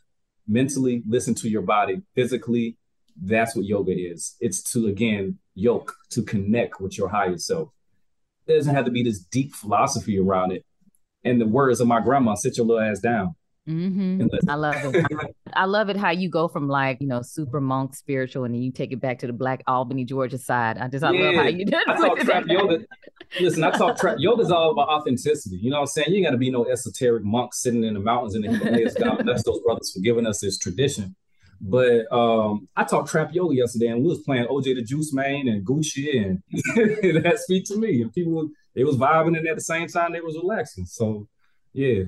Mentally, 0.47 1.03
listen 1.07 1.35
to 1.35 1.49
your 1.49 1.61
body. 1.61 2.01
Physically, 2.15 2.77
that's 3.21 3.55
what 3.55 3.65
yoga 3.65 3.93
is. 3.93 4.35
It's 4.39 4.61
to 4.73 4.87
again 4.87 5.37
yoke 5.53 5.95
to 6.09 6.23
connect 6.23 6.81
with 6.81 6.97
your 6.97 7.09
higher 7.09 7.37
self. 7.37 7.69
There 8.47 8.57
doesn't 8.57 8.73
have 8.73 8.85
to 8.85 8.91
be 8.91 9.03
this 9.03 9.19
deep 9.19 9.53
philosophy 9.53 10.19
around 10.19 10.51
it. 10.51 10.65
And 11.23 11.39
the 11.39 11.45
words 11.45 11.79
of 11.79 11.87
my 11.87 12.01
grandma, 12.01 12.33
sit 12.33 12.57
your 12.57 12.65
little 12.65 12.81
ass 12.81 12.99
down. 12.99 13.35
Mm-hmm. 13.69 14.49
I 14.49 14.55
love 14.55 14.75
it. 14.95 15.05
I 15.53 15.65
love 15.65 15.89
it 15.89 15.97
how 15.97 16.09
you 16.09 16.29
go 16.29 16.47
from 16.47 16.67
like 16.67 16.99
you 16.99 17.07
know 17.07 17.21
super 17.21 17.61
monk 17.61 17.95
spiritual 17.95 18.43
and 18.43 18.55
then 18.55 18.61
you 18.61 18.71
take 18.71 18.91
it 18.91 18.99
back 18.99 19.19
to 19.19 19.27
the 19.27 19.33
Black 19.33 19.61
Albany 19.67 20.03
Georgia 20.03 20.39
side. 20.39 20.79
I 20.79 20.87
just 20.87 21.03
I 21.03 21.11
yeah. 21.11 21.25
love 21.25 21.35
how 21.35 21.47
you 21.47 21.65
did. 21.65 21.75
I 21.87 21.95
talk 21.95 22.17
trap 22.19 22.45
yoga. 22.47 22.79
Listen, 23.39 23.63
I 23.63 23.69
talk 23.69 23.97
trap 23.99 24.15
yoga 24.17 24.41
is 24.41 24.51
all 24.51 24.71
about 24.71 24.89
authenticity. 24.89 25.57
You 25.57 25.69
know 25.69 25.77
what 25.77 25.81
I'm 25.81 25.87
saying? 25.87 26.11
You 26.11 26.23
got 26.23 26.31
to 26.31 26.37
be 26.37 26.49
no 26.49 26.65
esoteric 26.65 27.23
monk 27.23 27.53
sitting 27.53 27.83
in 27.83 27.93
the 27.93 27.99
mountains 27.99 28.33
in 28.33 28.41
the 28.41 28.49
Himalayas. 28.49 28.95
God 28.95 29.23
bless 29.23 29.43
those 29.43 29.59
brothers 29.61 29.91
for 29.93 29.99
giving 29.99 30.25
us 30.25 30.39
this 30.39 30.57
tradition. 30.57 31.15
But 31.63 32.11
um, 32.11 32.67
I 32.75 32.83
talked 32.83 33.09
trap 33.09 33.33
yoga 33.33 33.55
yesterday, 33.55 33.87
and 33.87 34.01
we 34.01 34.09
was 34.09 34.23
playing 34.23 34.47
OJ 34.47 34.75
the 34.75 34.81
Juice 34.81 35.13
Man 35.13 35.47
and 35.47 35.65
Gucci, 35.65 36.25
and 36.25 36.43
that 37.23 37.37
speak 37.37 37.65
to 37.65 37.77
me. 37.77 38.01
And 38.01 38.11
people, 38.11 38.49
it 38.73 38.83
was 38.83 38.97
vibing, 38.97 39.37
and 39.37 39.47
at 39.47 39.55
the 39.55 39.61
same 39.61 39.87
time, 39.87 40.13
they 40.13 40.21
was 40.21 40.35
relaxing. 40.35 40.87
So, 40.87 41.27
yeah. 41.71 42.05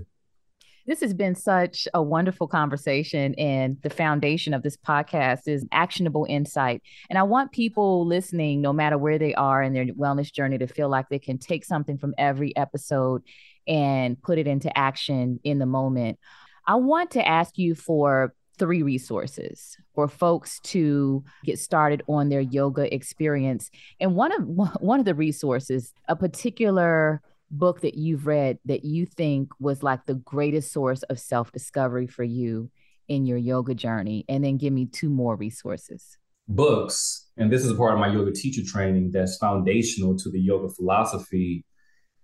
This 0.86 1.00
has 1.02 1.14
been 1.14 1.36
such 1.36 1.88
a 1.94 2.02
wonderful 2.02 2.48
conversation. 2.48 3.36
And 3.36 3.78
the 3.84 3.90
foundation 3.90 4.54
of 4.54 4.64
this 4.64 4.76
podcast 4.76 5.48
is 5.48 5.66
actionable 5.72 6.26
insight. 6.28 6.82
And 7.10 7.18
I 7.18 7.24
want 7.24 7.54
people 7.54 8.06
listening, 8.06 8.60
no 8.60 8.74
matter 8.74 8.98
where 8.98 9.18
they 9.18 9.34
are 9.36 9.62
in 9.64 9.74
their 9.74 9.86
wellness 9.86 10.34
journey, 10.34 10.58
to 10.58 10.68
feel 10.68 10.90
like 10.90 11.08
they 11.08 11.20
can 11.20 11.38
take 11.38 11.64
something 11.64 11.98
from 11.98 12.14
every 12.18 12.56
episode 12.58 13.22
and 13.66 14.22
put 14.22 14.40
it 14.40 14.48
into 14.48 14.76
action 14.78 15.40
in 15.44 15.60
the 15.60 15.66
moment. 15.66 16.20
I 16.68 16.76
want 16.76 17.12
to 17.12 17.26
ask 17.26 17.58
you 17.58 17.76
for 17.76 18.34
three 18.58 18.84
resources 18.84 19.78
for 19.96 20.08
folks 20.08 20.60
to 20.62 21.24
get 21.44 21.60
started 21.60 22.04
on 22.08 22.30
their 22.30 22.42
yoga 22.42 22.94
experience. 22.94 23.70
And 24.00 24.16
one 24.16 24.32
of 24.32 24.48
one 24.82 25.00
of 25.00 25.06
the 25.06 25.16
resources, 25.16 25.94
a 26.08 26.16
particular 26.16 27.22
book 27.52 27.82
that 27.82 27.96
you've 27.96 28.26
read 28.26 28.58
that 28.66 28.84
you 28.84 29.06
think 29.06 29.52
was 29.60 29.84
like 29.84 30.06
the 30.06 30.16
greatest 30.16 30.72
source 30.72 31.04
of 31.04 31.20
self-discovery 31.20 32.08
for 32.08 32.24
you 32.24 32.72
in 33.08 33.26
your 33.28 33.38
yoga 33.38 33.76
journey. 33.76 34.26
And 34.28 34.44
then 34.44 34.58
give 34.58 34.74
me 34.74 34.88
two 34.88 35.10
more 35.10 35.36
resources. 35.36 36.18
Books 36.48 37.24
and 37.38 37.52
this 37.52 37.66
is 37.66 37.74
part 37.74 37.94
of 37.94 38.00
my 38.00 38.08
yoga 38.08 38.32
teacher 38.32 38.62
training 38.66 39.12
that's 39.12 39.38
foundational 39.38 40.18
to 40.18 40.30
the 40.30 40.40
yoga 40.40 40.70
philosophy 40.70 41.66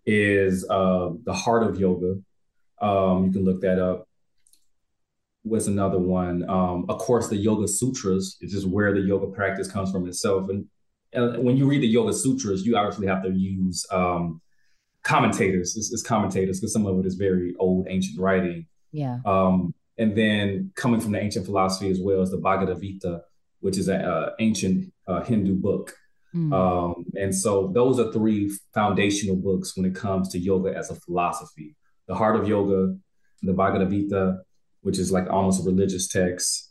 is 0.05 0.67
uh, 0.69 1.09
the 1.23 1.33
heart 1.33 1.63
of 1.63 1.79
yoga. 1.79 2.15
Um, 2.81 3.25
you 3.25 3.31
can 3.31 3.43
look 3.43 3.61
that 3.61 3.79
up 3.79 4.09
was 5.43 5.67
another 5.67 5.99
one. 5.99 6.47
Um, 6.49 6.86
of 6.89 6.97
course, 6.99 7.28
the 7.28 7.38
Yoga 7.38 7.67
Sutras 7.67 8.38
is 8.41 8.52
just 8.52 8.67
where 8.67 8.93
the 8.93 8.99
yoga 8.99 9.28
practice 9.28 9.71
comes 9.71 9.91
from 9.91 10.08
itself. 10.08 10.49
And, 10.49 10.65
and 11.13 11.43
when 11.43 11.58
you 11.58 11.65
read 11.67 11.82
the 11.82 11.88
Yoga 11.88 12.13
Sutras, 12.13 12.65
you 12.65 12.75
actually 12.75 13.08
have 13.08 13.23
to 13.23 13.32
use 13.32 13.86
um, 13.91 14.41
commentators. 15.04 15.75
It's, 15.78 15.91
it's 15.91 16.04
commentators 16.04 16.60
because 16.60 16.73
some 16.73 16.86
of 16.86 16.99
it 16.99 17.06
is 17.06 17.15
very 17.15 17.56
old, 17.60 17.88
ancient 17.89 18.19
writing. 18.19 18.67
Yeah. 18.91 19.19
Um, 19.25 19.73
and 19.97 20.15
then 20.15 20.71
coming 20.75 20.99
from 20.99 21.12
the 21.12 21.21
ancient 21.21 21.45
philosophy 21.45 21.89
as 21.89 21.99
well 21.99 22.21
as 22.21 22.32
the 22.32 22.38
Bhagavad 22.38 22.82
Gita, 22.82 23.21
which 23.60 23.78
is 23.78 23.88
an 23.88 24.02
uh, 24.02 24.32
ancient 24.39 24.91
uh, 25.08 25.23
Hindu 25.23 25.56
book. 25.56 25.93
Mm. 26.36 26.54
Um, 26.54 27.06
and 27.19 27.34
so 27.34 27.71
those 27.73 27.99
are 27.99 28.12
three 28.12 28.52
foundational 28.73 29.36
books 29.36 29.75
when 29.75 29.86
it 29.86 29.95
comes 29.95 30.30
to 30.30 30.39
yoga 30.39 30.75
as 30.75 30.89
a 30.89 30.95
philosophy. 30.95 31.75
The 32.08 32.15
Heart 32.15 32.38
of 32.38 32.47
Yoga, 32.47 32.95
the 33.41 33.54
Bhagavad 33.54 33.89
Gita, 33.89 34.39
which 34.81 34.97
is 34.97 35.11
like 35.11 35.29
almost 35.29 35.61
a 35.61 35.63
religious 35.63 36.07
text. 36.07 36.67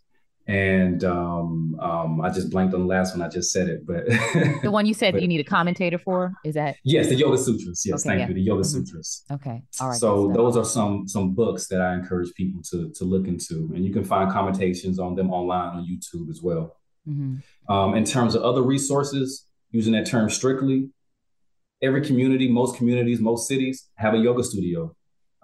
And 0.46 1.04
um, 1.04 1.78
um, 1.78 2.22
I 2.22 2.30
just 2.30 2.50
blanked 2.50 2.72
on 2.72 2.80
the 2.80 2.86
last 2.86 3.14
one. 3.14 3.24
I 3.24 3.28
just 3.28 3.52
said 3.52 3.68
it, 3.68 3.86
but 3.86 4.06
the 4.62 4.70
one 4.70 4.86
you 4.86 4.94
said 4.94 5.12
but, 5.12 5.20
you 5.20 5.28
need 5.28 5.40
a 5.40 5.44
commentator 5.44 5.98
for 5.98 6.32
is 6.42 6.54
that? 6.54 6.76
Yes, 6.84 7.08
the 7.08 7.16
Yoga 7.16 7.36
Sutras. 7.36 7.84
Yes, 7.84 8.00
okay, 8.00 8.16
thank 8.16 8.20
yeah. 8.20 8.28
you. 8.28 8.34
The 8.34 8.40
Yoga 8.40 8.62
mm-hmm. 8.62 8.84
Sutras. 8.84 9.24
Okay, 9.30 9.62
all 9.78 9.88
right. 9.88 9.98
So 9.98 10.32
those 10.34 10.56
are 10.56 10.64
some 10.64 11.06
some 11.06 11.34
books 11.34 11.68
that 11.68 11.82
I 11.82 11.92
encourage 11.92 12.32
people 12.32 12.62
to 12.70 12.90
to 12.94 13.04
look 13.04 13.26
into, 13.28 13.70
and 13.74 13.84
you 13.84 13.92
can 13.92 14.04
find 14.04 14.32
commentations 14.32 14.98
on 14.98 15.16
them 15.16 15.30
online 15.30 15.76
on 15.76 15.84
YouTube 15.84 16.30
as 16.30 16.40
well. 16.42 16.78
Mm-hmm. 17.06 17.70
Um, 17.70 17.94
in 17.94 18.04
terms 18.04 18.34
of 18.34 18.42
other 18.42 18.62
resources, 18.62 19.46
using 19.70 19.92
that 19.92 20.06
term 20.06 20.30
strictly, 20.30 20.88
every 21.82 22.04
community, 22.04 22.48
most 22.48 22.76
communities, 22.76 23.20
most 23.20 23.48
cities 23.48 23.88
have 23.96 24.14
a 24.14 24.18
yoga 24.18 24.42
studio. 24.42 24.94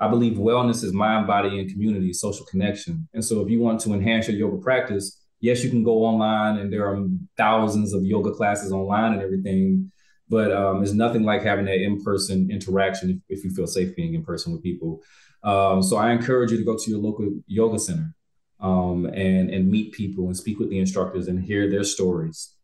I 0.04 0.08
believe 0.08 0.36
wellness 0.36 0.84
is 0.84 0.92
mind, 0.92 1.26
body, 1.26 1.58
and 1.58 1.70
community, 1.70 2.12
social 2.12 2.44
connection. 2.46 3.08
And 3.14 3.24
so 3.24 3.40
if 3.40 3.48
you 3.48 3.60
want 3.60 3.80
to 3.82 3.94
enhance 3.94 4.28
your 4.28 4.36
yoga 4.36 4.58
practice, 4.62 5.18
yes, 5.40 5.64
you 5.64 5.70
can 5.70 5.82
go 5.82 6.04
online 6.04 6.58
and 6.58 6.70
there 6.70 6.86
are 6.86 7.06
thousands 7.38 7.94
of 7.94 8.04
yoga 8.04 8.30
classes 8.30 8.70
online 8.70 9.14
and 9.14 9.22
everything. 9.22 9.90
But 10.28 10.52
um, 10.52 10.82
it's 10.82 10.92
nothing 10.92 11.22
like 11.22 11.42
having 11.42 11.64
that 11.66 11.80
in-person 11.82 12.50
interaction 12.50 13.10
if, 13.10 13.38
if, 13.38 13.44
you 13.44 13.50
feel 13.50 13.66
safe 13.66 13.96
being 13.96 14.14
in 14.14 14.24
person 14.24 14.52
with 14.52 14.62
people. 14.62 15.02
Um, 15.42 15.82
so 15.82 15.96
I 15.96 16.12
encourage 16.12 16.50
you 16.50 16.58
to 16.58 16.64
go 16.64 16.76
to 16.76 16.90
your 16.90 17.00
local 17.00 17.30
yoga 17.46 17.78
center. 17.78 18.14
um, 18.60 19.06
and 19.06 19.50
and 19.50 19.70
meet 19.70 19.92
people 19.92 20.26
and 20.26 20.36
speak 20.36 20.58
with 20.58 20.70
the 20.70 20.78
instructors 20.78 21.28
and 21.28 21.42
hear 21.42 21.70
their 21.70 21.84
stories. 21.84 22.54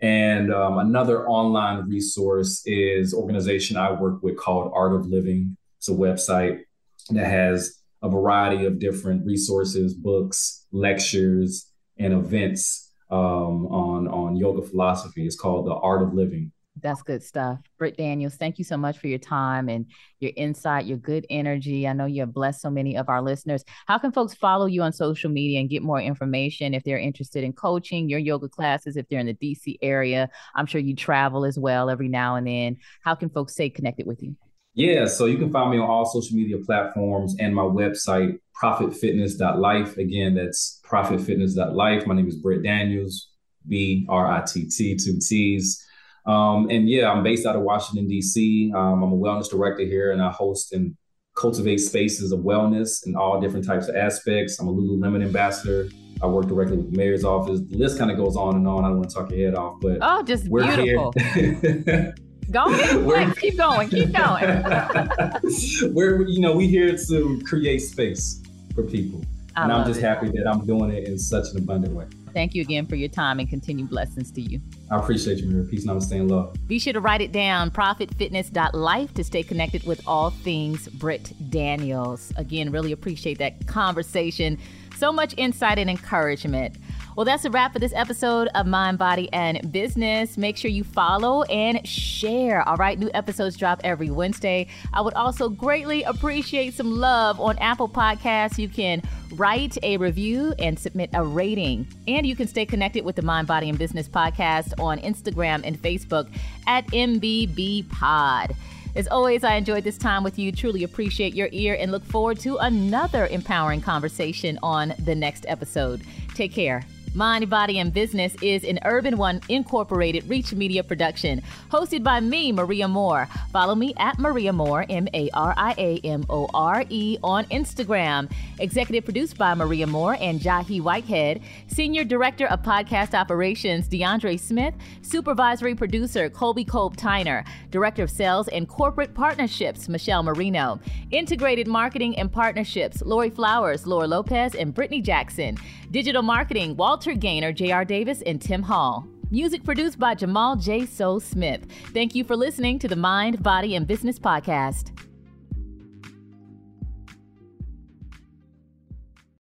And 0.00 0.52
um, 0.52 0.78
another 0.78 1.28
online 1.28 1.88
resource 1.88 2.62
is 2.66 3.14
organization 3.14 3.76
I 3.76 3.92
work 3.92 4.22
with 4.22 4.36
called 4.36 4.72
Art 4.74 4.94
of 4.94 5.06
Living. 5.06 5.56
It's 5.78 5.88
a 5.88 5.92
website 5.92 6.60
that 7.10 7.26
has 7.26 7.82
a 8.02 8.08
variety 8.08 8.64
of 8.64 8.78
different 8.78 9.24
resources, 9.24 9.94
books, 9.94 10.66
lectures, 10.72 11.70
and 11.98 12.12
events 12.12 12.90
um, 13.10 13.66
on 13.66 14.08
on 14.08 14.36
yoga 14.36 14.62
philosophy. 14.62 15.26
It's 15.26 15.36
called 15.36 15.66
the 15.66 15.74
Art 15.74 16.02
of 16.02 16.14
Living. 16.14 16.52
That's 16.80 17.02
good 17.02 17.22
stuff. 17.22 17.58
Britt 17.78 17.98
Daniels, 17.98 18.36
thank 18.36 18.58
you 18.58 18.64
so 18.64 18.78
much 18.78 18.98
for 18.98 19.06
your 19.06 19.18
time 19.18 19.68
and 19.68 19.86
your 20.20 20.32
insight, 20.36 20.86
your 20.86 20.96
good 20.96 21.26
energy. 21.28 21.86
I 21.86 21.92
know 21.92 22.06
you 22.06 22.22
have 22.22 22.32
blessed 22.32 22.62
so 22.62 22.70
many 22.70 22.96
of 22.96 23.10
our 23.10 23.20
listeners. 23.20 23.62
How 23.86 23.98
can 23.98 24.10
folks 24.10 24.32
follow 24.32 24.64
you 24.66 24.82
on 24.82 24.92
social 24.92 25.30
media 25.30 25.60
and 25.60 25.68
get 25.68 25.82
more 25.82 26.00
information 26.00 26.72
if 26.72 26.82
they're 26.82 26.98
interested 26.98 27.44
in 27.44 27.52
coaching 27.52 28.08
your 28.08 28.18
yoga 28.18 28.48
classes, 28.48 28.96
if 28.96 29.06
they're 29.08 29.20
in 29.20 29.26
the 29.26 29.34
DC 29.34 29.76
area? 29.82 30.30
I'm 30.54 30.66
sure 30.66 30.80
you 30.80 30.96
travel 30.96 31.44
as 31.44 31.58
well 31.58 31.90
every 31.90 32.08
now 32.08 32.36
and 32.36 32.46
then. 32.46 32.78
How 33.02 33.14
can 33.14 33.28
folks 33.28 33.52
stay 33.52 33.68
connected 33.68 34.06
with 34.06 34.22
you? 34.22 34.34
Yeah, 34.74 35.04
so 35.04 35.26
you 35.26 35.36
can 35.36 35.52
find 35.52 35.70
me 35.70 35.78
on 35.78 35.88
all 35.88 36.06
social 36.06 36.36
media 36.36 36.56
platforms 36.58 37.36
and 37.38 37.54
my 37.54 37.62
website, 37.62 38.38
profitfitness.life. 38.60 39.98
Again, 39.98 40.34
that's 40.34 40.80
profitfitness.life. 40.88 42.06
My 42.06 42.14
name 42.14 42.28
is 42.28 42.36
Britt 42.36 42.62
Daniels, 42.62 43.28
B 43.68 44.06
R 44.08 44.30
I 44.32 44.42
T 44.42 44.68
T, 44.68 44.96
two 44.96 45.18
T's. 45.18 45.84
Um, 46.24 46.70
and 46.70 46.88
yeah, 46.88 47.10
I'm 47.10 47.22
based 47.22 47.46
out 47.46 47.56
of 47.56 47.62
Washington, 47.62 48.06
D.C. 48.06 48.72
Um, 48.74 49.02
I'm 49.02 49.12
a 49.12 49.16
wellness 49.16 49.50
director 49.50 49.82
here, 49.82 50.12
and 50.12 50.22
I 50.22 50.30
host 50.30 50.72
and 50.72 50.96
cultivate 51.36 51.78
spaces 51.78 52.32
of 52.32 52.40
wellness 52.40 53.06
in 53.06 53.16
all 53.16 53.40
different 53.40 53.66
types 53.66 53.88
of 53.88 53.96
aspects. 53.96 54.58
I'm 54.60 54.68
a 54.68 54.72
Lululemon 54.72 55.22
ambassador. 55.22 55.88
I 56.22 56.26
work 56.26 56.46
directly 56.46 56.76
with 56.76 56.92
the 56.92 56.96
mayor's 56.96 57.24
office. 57.24 57.60
The 57.68 57.76
list 57.76 57.98
kind 57.98 58.10
of 58.10 58.16
goes 58.16 58.36
on 58.36 58.54
and 58.54 58.68
on. 58.68 58.84
I 58.84 58.88
don't 58.88 58.98
want 58.98 59.10
to 59.10 59.16
talk 59.16 59.30
your 59.30 59.50
head 59.50 59.58
off, 59.58 59.80
but 59.80 59.98
oh, 60.00 60.22
just 60.22 60.48
we're 60.48 60.64
beautiful. 60.64 61.12
Here. 61.34 62.14
Go 62.50 62.64
ahead, 62.66 63.36
keep 63.40 63.56
going, 63.56 63.88
keep 63.88 64.12
going. 64.12 64.44
we're 65.94 66.26
you 66.26 66.40
know 66.40 66.54
we 66.54 66.68
here 66.68 66.96
to 66.96 67.40
create 67.44 67.78
space 67.78 68.42
for 68.74 68.82
people, 68.82 69.22
I 69.56 69.64
and 69.64 69.72
I'm 69.72 69.86
just 69.86 70.00
it. 70.00 70.04
happy 70.04 70.28
that 70.28 70.46
I'm 70.46 70.66
doing 70.66 70.90
it 70.90 71.08
in 71.08 71.18
such 71.18 71.50
an 71.52 71.58
abundant 71.58 71.94
way. 71.94 72.06
Thank 72.32 72.54
you 72.54 72.62
again 72.62 72.86
for 72.86 72.96
your 72.96 73.08
time 73.08 73.38
and 73.40 73.48
continued 73.48 73.90
blessings 73.90 74.30
to 74.32 74.40
you. 74.40 74.60
I 74.90 74.98
appreciate 74.98 75.38
you, 75.38 75.50
Maria. 75.50 75.64
Peace, 75.64 75.86
namaste, 75.86 76.12
and 76.12 76.30
love. 76.30 76.56
Be 76.66 76.78
sure 76.78 76.92
to 76.92 77.00
write 77.00 77.20
it 77.20 77.32
down, 77.32 77.70
profitfitness.life, 77.70 79.14
to 79.14 79.24
stay 79.24 79.42
connected 79.42 79.84
with 79.84 80.00
all 80.06 80.30
things 80.30 80.88
Britt 80.88 81.32
Daniels. 81.50 82.32
Again, 82.36 82.70
really 82.70 82.92
appreciate 82.92 83.38
that 83.38 83.66
conversation. 83.66 84.58
So 84.96 85.12
much 85.12 85.34
insight 85.36 85.78
and 85.78 85.90
encouragement. 85.90 86.76
Well, 87.14 87.26
that's 87.26 87.44
a 87.44 87.50
wrap 87.50 87.74
for 87.74 87.78
this 87.78 87.92
episode 87.94 88.48
of 88.54 88.66
Mind, 88.66 88.96
Body, 88.96 89.30
and 89.34 89.70
Business. 89.70 90.38
Make 90.38 90.56
sure 90.56 90.70
you 90.70 90.82
follow 90.82 91.42
and 91.42 91.86
share. 91.86 92.66
All 92.66 92.76
right, 92.76 92.98
new 92.98 93.10
episodes 93.12 93.56
drop 93.58 93.82
every 93.84 94.08
Wednesday. 94.08 94.66
I 94.94 95.02
would 95.02 95.12
also 95.12 95.50
greatly 95.50 96.04
appreciate 96.04 96.72
some 96.72 96.90
love 96.90 97.38
on 97.38 97.58
Apple 97.58 97.88
Podcasts. 97.88 98.56
You 98.56 98.70
can 98.70 99.02
write 99.34 99.76
a 99.82 99.98
review 99.98 100.54
and 100.58 100.78
submit 100.78 101.10
a 101.12 101.22
rating. 101.22 101.86
And 102.08 102.26
you 102.26 102.34
can 102.34 102.48
stay 102.48 102.64
connected 102.64 103.04
with 103.04 103.16
the 103.16 103.22
Mind, 103.22 103.46
Body, 103.46 103.68
and 103.68 103.78
Business 103.78 104.08
podcast 104.08 104.80
on 104.80 104.98
Instagram 105.00 105.60
and 105.64 105.80
Facebook 105.80 106.28
at 106.66 106.86
MBB 106.88 107.90
Pod. 107.90 108.56
As 108.96 109.06
always, 109.08 109.44
I 109.44 109.56
enjoyed 109.56 109.84
this 109.84 109.98
time 109.98 110.22
with 110.22 110.38
you. 110.38 110.50
Truly 110.50 110.82
appreciate 110.82 111.34
your 111.34 111.48
ear 111.52 111.76
and 111.78 111.92
look 111.92 112.04
forward 112.04 112.38
to 112.40 112.56
another 112.56 113.26
empowering 113.26 113.82
conversation 113.82 114.58
on 114.62 114.94
the 114.98 115.14
next 115.14 115.44
episode. 115.46 116.02
Take 116.34 116.52
care. 116.52 116.82
Mind, 117.14 117.50
Body, 117.50 117.78
and 117.78 117.92
Business 117.92 118.34
is 118.40 118.64
an 118.64 118.78
Urban 118.86 119.18
One 119.18 119.42
Incorporated 119.50 120.26
Reach 120.30 120.54
Media 120.54 120.82
production, 120.82 121.42
hosted 121.70 122.02
by 122.02 122.20
me, 122.20 122.52
Maria 122.52 122.88
More. 122.88 123.28
Follow 123.52 123.74
me 123.74 123.92
at 123.98 124.18
Maria 124.18 124.50
More, 124.50 124.86
M 124.88 125.06
A 125.12 125.28
R 125.34 125.52
I 125.54 125.74
A 125.76 126.00
M 126.04 126.24
O 126.30 126.48
R 126.54 126.84
E, 126.88 127.18
on 127.22 127.44
Instagram. 127.46 128.32
Executive 128.60 129.04
produced 129.04 129.36
by 129.36 129.52
Maria 129.54 129.86
More 129.86 130.16
and 130.20 130.40
Jahi 130.40 130.80
Whitehead. 130.80 131.42
Senior 131.66 132.04
Director 132.04 132.46
of 132.46 132.62
Podcast 132.62 133.12
Operations, 133.12 133.88
DeAndre 133.88 134.40
Smith. 134.40 134.72
Supervisory 135.02 135.74
Producer, 135.74 136.30
Colby 136.30 136.64
Kolb 136.64 136.96
Tyner. 136.96 137.44
Director 137.70 138.04
of 138.04 138.10
Sales 138.10 138.48
and 138.48 138.66
Corporate 138.66 139.12
Partnerships, 139.12 139.86
Michelle 139.86 140.22
Marino. 140.22 140.80
Integrated 141.10 141.66
Marketing 141.66 142.16
and 142.16 142.32
Partnerships, 142.32 143.02
Lori 143.02 143.28
Flowers, 143.28 143.86
Laura 143.86 144.06
Lopez, 144.06 144.54
and 144.54 144.72
Brittany 144.72 145.02
Jackson. 145.02 145.58
Digital 145.92 146.22
Marketing, 146.22 146.74
Walter 146.74 147.12
Gaynor, 147.12 147.52
J.R. 147.52 147.84
Davis, 147.84 148.22
and 148.22 148.40
Tim 148.40 148.62
Hall. 148.62 149.06
Music 149.30 149.62
produced 149.62 149.98
by 149.98 150.14
Jamal 150.14 150.56
J. 150.56 150.86
So 150.86 151.18
Smith. 151.18 151.66
Thank 151.92 152.14
you 152.14 152.24
for 152.24 152.34
listening 152.34 152.78
to 152.78 152.88
the 152.88 152.96
Mind, 152.96 153.42
Body, 153.42 153.76
and 153.76 153.86
Business 153.86 154.18
Podcast. 154.18 154.98